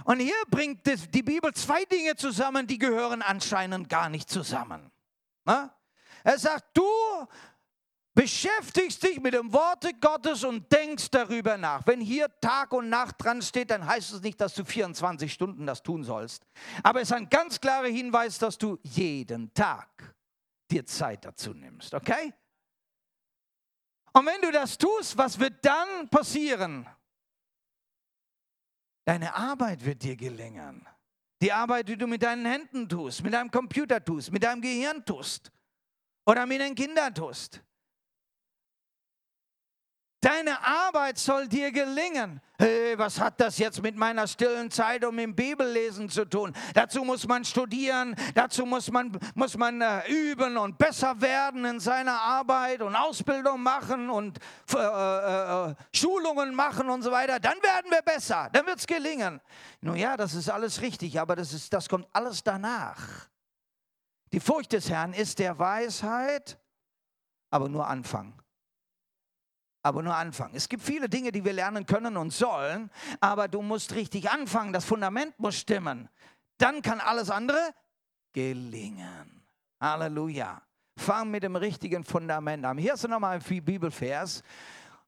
[0.06, 4.92] Und hier bringt die Bibel zwei Dinge zusammen, die gehören anscheinend gar nicht zusammen.
[5.46, 6.84] Er sagt, du
[8.16, 11.86] beschäftigst dich mit dem Worte Gottes und denkst darüber nach.
[11.88, 15.66] Wenn hier Tag und Nacht dran steht, dann heißt es nicht, dass du 24 Stunden
[15.66, 16.46] das tun sollst.
[16.84, 20.16] Aber es ist ein ganz klarer Hinweis, dass du jeden Tag
[20.70, 22.34] dir Zeit dazu nimmst, okay?
[24.14, 26.88] Und wenn du das tust, was wird dann passieren?
[29.06, 30.88] Deine Arbeit wird dir gelingen.
[31.42, 35.04] Die Arbeit, die du mit deinen Händen tust, mit deinem Computer tust, mit deinem Gehirn
[35.04, 35.52] tust
[36.26, 37.62] oder mit den Kindern tust.
[40.24, 42.40] Deine Arbeit soll dir gelingen.
[42.58, 46.54] Hey, was hat das jetzt mit meiner stillen Zeit mit dem Bibellesen zu tun?
[46.74, 51.82] Dazu muss man studieren, dazu muss man, muss man äh, üben und besser werden in
[51.82, 54.40] seiner Arbeit und Ausbildung machen und
[54.74, 57.42] äh, äh, äh, Schulungen machen und so weiter.
[57.42, 59.42] Dann werden wir besser, dann wird es gelingen.
[59.82, 63.28] Nun ja, das ist alles richtig, aber das, ist, das kommt alles danach.
[64.32, 66.58] Die Furcht des Herrn ist der Weisheit,
[67.50, 68.42] aber nur Anfang
[69.84, 70.56] aber nur anfangen.
[70.56, 74.74] Es gibt viele Dinge, die wir lernen können und sollen, aber du musst richtig anfangen.
[74.74, 76.10] Das Fundament muss stimmen.
[76.58, 77.74] dann kann alles andere
[78.32, 79.44] gelingen.
[79.80, 80.62] Halleluja.
[80.98, 82.78] Fang mit dem richtigen Fundament an.
[82.78, 84.44] Hier ist nochmal ein Bibelvers.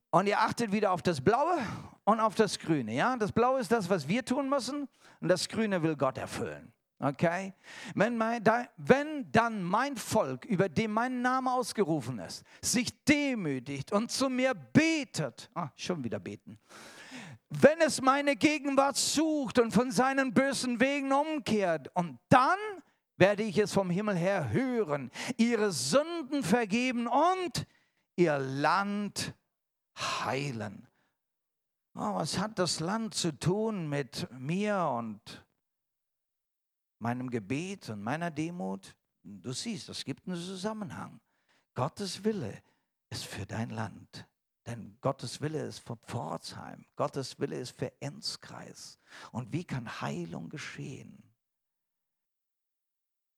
[0.09, 1.57] Und ihr achtet wieder auf das Blaue
[2.03, 2.93] und auf das Grüne.
[2.93, 3.15] Ja?
[3.15, 4.87] Das Blaue ist das, was wir tun müssen.
[5.21, 6.73] Und das Grüne will Gott erfüllen.
[6.99, 7.53] Okay?
[7.93, 13.91] Wenn, mein, da, wenn dann mein Volk, über dem mein Name ausgerufen ist, sich demütigt
[13.91, 16.57] und zu mir betet, ah, schon wieder beten,
[17.49, 22.57] wenn es meine Gegenwart sucht und von seinen bösen Wegen umkehrt, und dann
[23.17, 27.67] werde ich es vom Himmel her hören, ihre Sünden vergeben und
[28.15, 29.33] ihr Land
[29.97, 30.87] heilen.
[31.93, 35.44] Oh, was hat das Land zu tun mit mir und
[36.99, 38.95] meinem Gebet und meiner Demut?
[39.23, 41.19] Du siehst, es gibt einen Zusammenhang.
[41.73, 42.61] Gottes Wille
[43.09, 44.27] ist für dein Land.
[44.65, 46.85] Denn Gottes Wille ist für Pforzheim.
[46.95, 48.99] Gottes Wille ist für Enzkreis.
[49.31, 51.23] Und wie kann Heilung geschehen?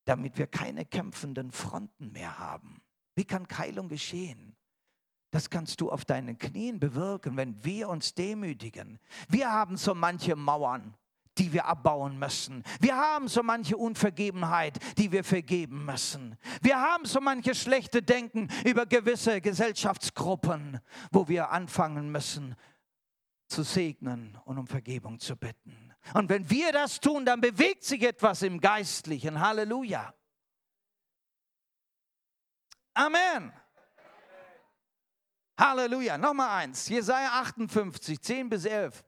[0.05, 2.81] Damit wir keine kämpfenden Fronten mehr haben.
[3.15, 4.55] Wie kann Heilung geschehen?
[5.31, 8.99] Das kannst du auf deinen Knien bewirken, wenn wir uns demütigen.
[9.27, 10.95] Wir haben so manche Mauern
[11.39, 12.63] die wir abbauen müssen.
[12.79, 16.37] Wir haben so manche Unvergebenheit, die wir vergeben müssen.
[16.61, 20.79] Wir haben so manche schlechte Denken über gewisse Gesellschaftsgruppen,
[21.11, 22.55] wo wir anfangen müssen
[23.47, 25.93] zu segnen und um Vergebung zu bitten.
[26.13, 29.39] Und wenn wir das tun, dann bewegt sich etwas im Geistlichen.
[29.39, 30.13] Halleluja.
[32.93, 33.53] Amen.
[35.57, 36.17] Halleluja.
[36.17, 36.87] Nochmal eins.
[36.87, 39.03] Jesaja 58, 10 bis 11.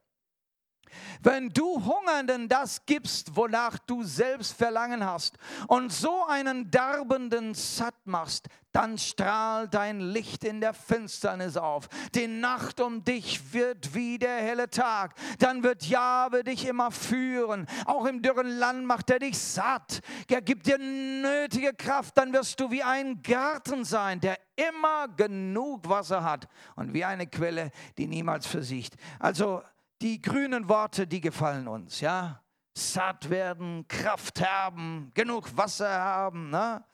[1.22, 5.36] Wenn du Hungernden das gibst, wonach du selbst Verlangen hast,
[5.68, 11.88] und so einen Darbenden satt machst, dann strahlt dein Licht in der Finsternis auf.
[12.14, 15.14] Die Nacht um dich wird wie der helle Tag.
[15.38, 17.66] Dann wird Jahwe dich immer führen.
[17.86, 20.00] Auch im dürren Land macht er dich satt.
[20.28, 22.16] Er gibt dir nötige Kraft.
[22.16, 27.26] Dann wirst du wie ein Garten sein, der immer genug Wasser hat und wie eine
[27.26, 28.94] Quelle, die niemals versiegt.
[29.18, 29.62] Also
[30.00, 32.42] die grünen Worte, die gefallen uns, ja.
[32.76, 36.84] Satt werden, Kraft haben, genug Wasser haben, ne?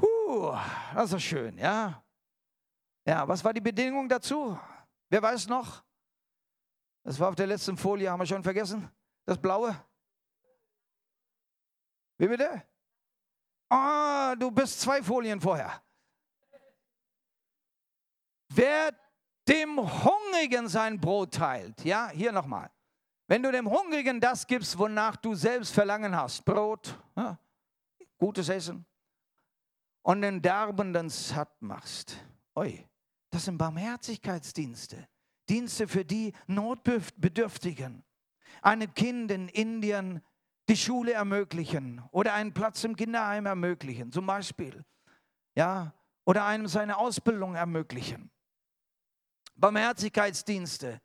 [0.00, 0.56] Huh,
[0.94, 2.02] das ist schön, ja.
[3.04, 4.58] Ja, was war die Bedingung dazu?
[5.08, 5.82] Wer weiß noch?
[7.04, 8.90] Das war auf der letzten Folie, haben wir schon vergessen?
[9.24, 9.74] Das blaue?
[12.18, 12.62] Wie bitte?
[13.70, 15.82] Ah, oh, du bist zwei Folien vorher.
[18.48, 18.92] Wer
[19.48, 21.84] dem Hungrigen sein Brot teilt.
[21.84, 22.70] Ja, hier nochmal.
[23.26, 27.38] Wenn du dem Hungrigen das gibst, wonach du selbst Verlangen hast, Brot, ja,
[28.18, 28.86] gutes Essen,
[30.02, 32.16] und den Derbenden satt machst.
[32.54, 32.86] Oi,
[33.30, 35.06] das sind Barmherzigkeitsdienste.
[35.48, 38.04] Dienste für die Notbedürftigen.
[38.62, 40.22] Einem Kind in Indien
[40.68, 44.84] die Schule ermöglichen oder einen Platz im Kinderheim ermöglichen, zum Beispiel.
[45.54, 45.94] Ja,
[46.24, 48.30] oder einem seine Ausbildung ermöglichen.
[49.58, 51.00] Barmherzigkeitsdienste,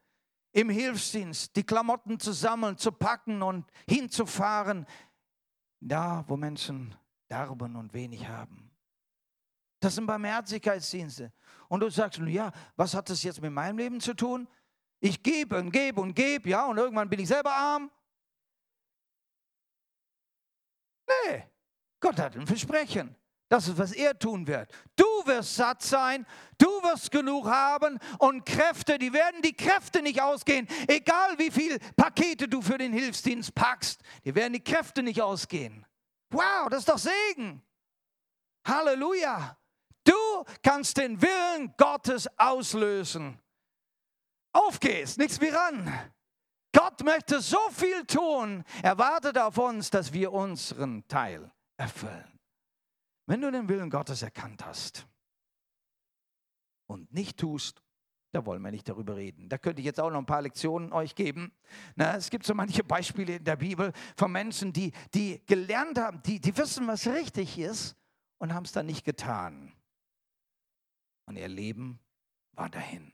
[0.52, 4.86] im Hilfsdienst, die Klamotten zu sammeln, zu packen und hinzufahren,
[5.80, 6.96] da wo Menschen
[7.28, 8.72] darben und wenig haben.
[9.80, 11.34] Das sind Barmherzigkeitsdienste.
[11.68, 14.48] Und du sagst, ja, was hat das jetzt mit meinem Leben zu tun?
[15.00, 17.92] Ich gebe und gebe und gebe, ja, und irgendwann bin ich selber arm.
[21.08, 21.44] Nee,
[22.00, 23.14] Gott hat ein Versprechen.
[23.54, 24.68] Das ist, was er tun wird.
[24.96, 26.26] Du wirst satt sein,
[26.58, 30.68] du wirst genug haben und Kräfte, die werden die Kräfte nicht ausgehen.
[30.88, 35.86] Egal wie viele Pakete du für den Hilfsdienst packst, die werden die Kräfte nicht ausgehen.
[36.32, 37.62] Wow, das ist doch Segen.
[38.66, 39.56] Halleluja.
[40.04, 43.40] Du kannst den Willen Gottes auslösen.
[44.52, 45.94] Auf geht's, nichts wie ran.
[46.76, 48.64] Gott möchte so viel tun.
[48.82, 52.33] Er wartet auf uns, dass wir unseren Teil erfüllen.
[53.26, 55.08] Wenn du den Willen Gottes erkannt hast
[56.88, 57.82] und nicht tust,
[58.34, 59.48] da wollen wir nicht darüber reden.
[59.48, 61.54] Da könnte ich jetzt auch noch ein paar Lektionen euch geben.
[61.96, 66.22] Na, es gibt so manche Beispiele in der Bibel von Menschen, die, die gelernt haben,
[66.24, 67.96] die, die wissen, was richtig ist
[68.40, 69.72] und haben es dann nicht getan.
[71.26, 72.00] Und ihr Leben
[72.54, 73.14] war dahin.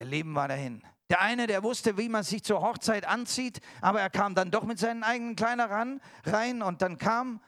[0.00, 0.82] Ihr Leben war dahin.
[1.10, 4.64] Der eine, der wusste, wie man sich zur Hochzeit anzieht, aber er kam dann doch
[4.64, 7.40] mit seinen eigenen Kleiner ran, rein und dann kam,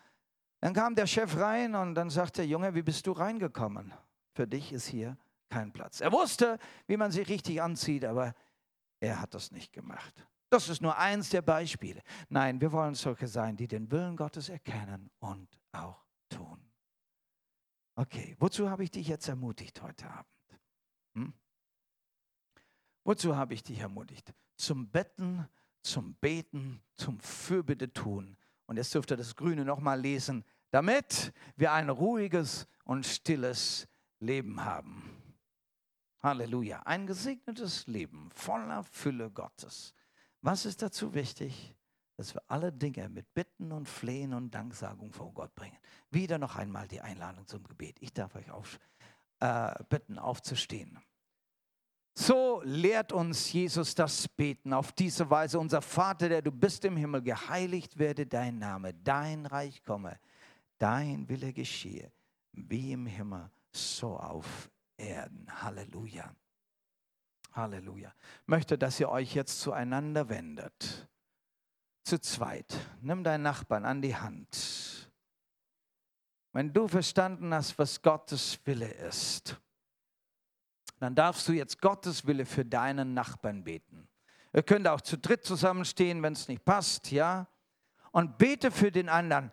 [0.61, 3.95] dann kam der Chef rein und dann sagte, Junge, wie bist du reingekommen?
[4.35, 5.17] Für dich ist hier
[5.49, 6.01] kein Platz.
[6.01, 8.35] Er wusste, wie man sich richtig anzieht, aber
[9.01, 10.27] er hat das nicht gemacht.
[10.51, 12.03] Das ist nur eins der Beispiele.
[12.29, 16.61] Nein, wir wollen solche sein, die den Willen Gottes erkennen und auch tun.
[17.97, 20.36] Okay, wozu habe ich dich jetzt ermutigt heute Abend?
[23.07, 24.35] Wozu habe ich dich ermutigt?
[24.57, 25.47] Zum Betten,
[25.81, 28.37] zum Beten, zum Fürbitte tun.
[28.67, 33.87] Und jetzt dürft ihr das Grüne nochmal lesen, damit wir ein ruhiges und stilles
[34.19, 35.23] Leben haben.
[36.21, 36.81] Halleluja.
[36.81, 39.95] Ein gesegnetes Leben voller Fülle Gottes.
[40.41, 41.77] Was ist dazu wichtig?
[42.17, 45.79] Dass wir alle Dinge mit Bitten und Flehen und Danksagung vor Gott bringen.
[46.11, 47.99] Wieder noch einmal die Einladung zum Gebet.
[48.01, 48.81] Ich darf euch auf,
[49.39, 50.99] äh, bitten, aufzustehen.
[52.19, 55.59] So lehrt uns Jesus das Beten auf diese Weise.
[55.59, 60.19] Unser Vater, der du bist im Himmel, geheiligt werde dein Name, dein Reich komme,
[60.79, 62.11] dein Wille geschehe,
[62.53, 65.47] wie im Himmel, so auf Erden.
[65.63, 66.35] Halleluja.
[67.53, 68.15] Halleluja.
[68.43, 71.07] Ich möchte, dass ihr euch jetzt zueinander wendet.
[72.03, 72.75] Zu zweit.
[73.03, 75.11] Nimm deinen Nachbarn an die Hand.
[76.53, 79.61] Wenn du verstanden hast, was Gottes Wille ist,
[81.01, 84.09] dann darfst du jetzt Gottes Wille für deinen Nachbarn beten.
[84.53, 87.47] Ihr könnt auch zu dritt zusammenstehen, wenn es nicht passt, ja?
[88.13, 89.53] Und bete für den anderen.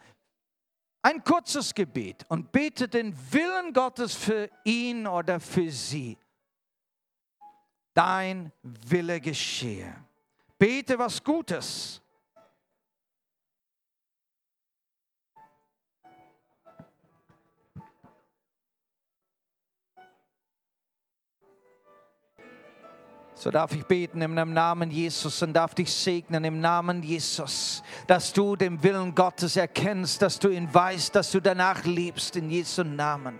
[1.01, 6.17] Ein kurzes Gebet und bete den Willen Gottes für ihn oder für sie.
[7.93, 9.93] Dein Wille geschehe.
[10.57, 12.02] Bete was Gutes.
[23.43, 28.31] So darf ich beten im Namen Jesus und darf dich segnen im Namen Jesus, dass
[28.31, 32.85] du den Willen Gottes erkennst, dass du ihn weißt, dass du danach liebst in Jesu
[32.85, 33.37] Namen.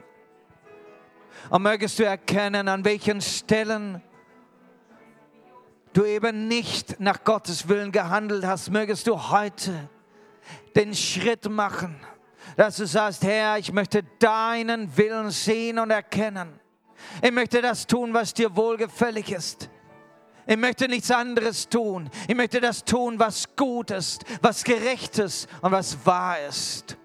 [1.50, 4.02] Und mögest du erkennen, an welchen Stellen
[5.94, 9.88] du eben nicht nach Gottes Willen gehandelt hast, mögest du heute
[10.76, 11.96] den Schritt machen,
[12.58, 16.60] dass du sagst, Herr, ich möchte deinen Willen sehen und erkennen.
[17.22, 19.70] Ich möchte das tun, was dir wohlgefällig ist.
[20.46, 22.10] Ich möchte nichts anderes tun.
[22.28, 26.98] Ich möchte das tun, was gut ist, was gerecht ist und was wahr ist.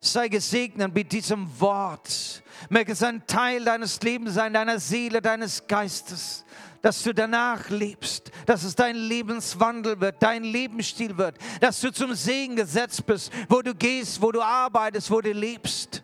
[0.00, 2.42] Sei gesegnet mit diesem Wort.
[2.68, 6.44] Möge es ein Teil deines Lebens sein, deiner Seele, deines Geistes,
[6.80, 12.14] dass du danach lebst, dass es dein Lebenswandel wird, dein Lebensstil wird, dass du zum
[12.14, 16.02] Segen gesetzt bist, wo du gehst, wo du arbeitest, wo du lebst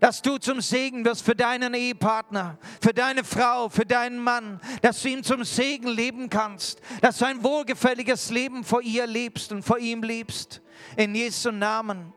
[0.00, 5.02] dass du zum Segen wirst für deinen Ehepartner, für deine Frau, für deinen Mann, dass
[5.02, 9.62] du ihm zum Segen leben kannst, dass du ein wohlgefälliges Leben vor ihr lebst und
[9.62, 10.60] vor ihm lebst.
[10.96, 12.12] In Jesu Namen.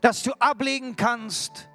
[0.00, 1.68] Dass du ablegen kannst,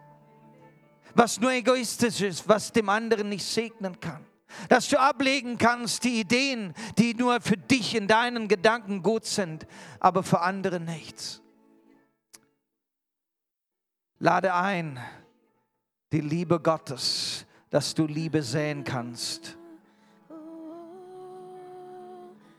[1.16, 4.26] was nur egoistisch ist, was dem anderen nicht segnen kann.
[4.70, 9.66] Dass du ablegen kannst die Ideen, die nur für dich in deinen Gedanken gut sind,
[9.99, 11.41] aber für andere nichts
[14.22, 14.99] Lade ein
[16.11, 19.57] die Liebe Gottes, dass du Liebe sehen kannst.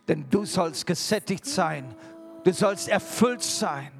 [0.08, 1.94] Denn du sollst gesättigt sein,
[2.42, 3.92] du sollst erfüllt sein,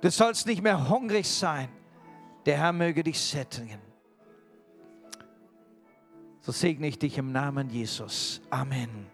[0.00, 1.68] du sollst nicht mehr hungrig sein.
[2.46, 3.82] Der Herr möge dich sättigen.
[6.40, 8.40] So segne ich dich im Namen Jesus.
[8.48, 9.09] Amen.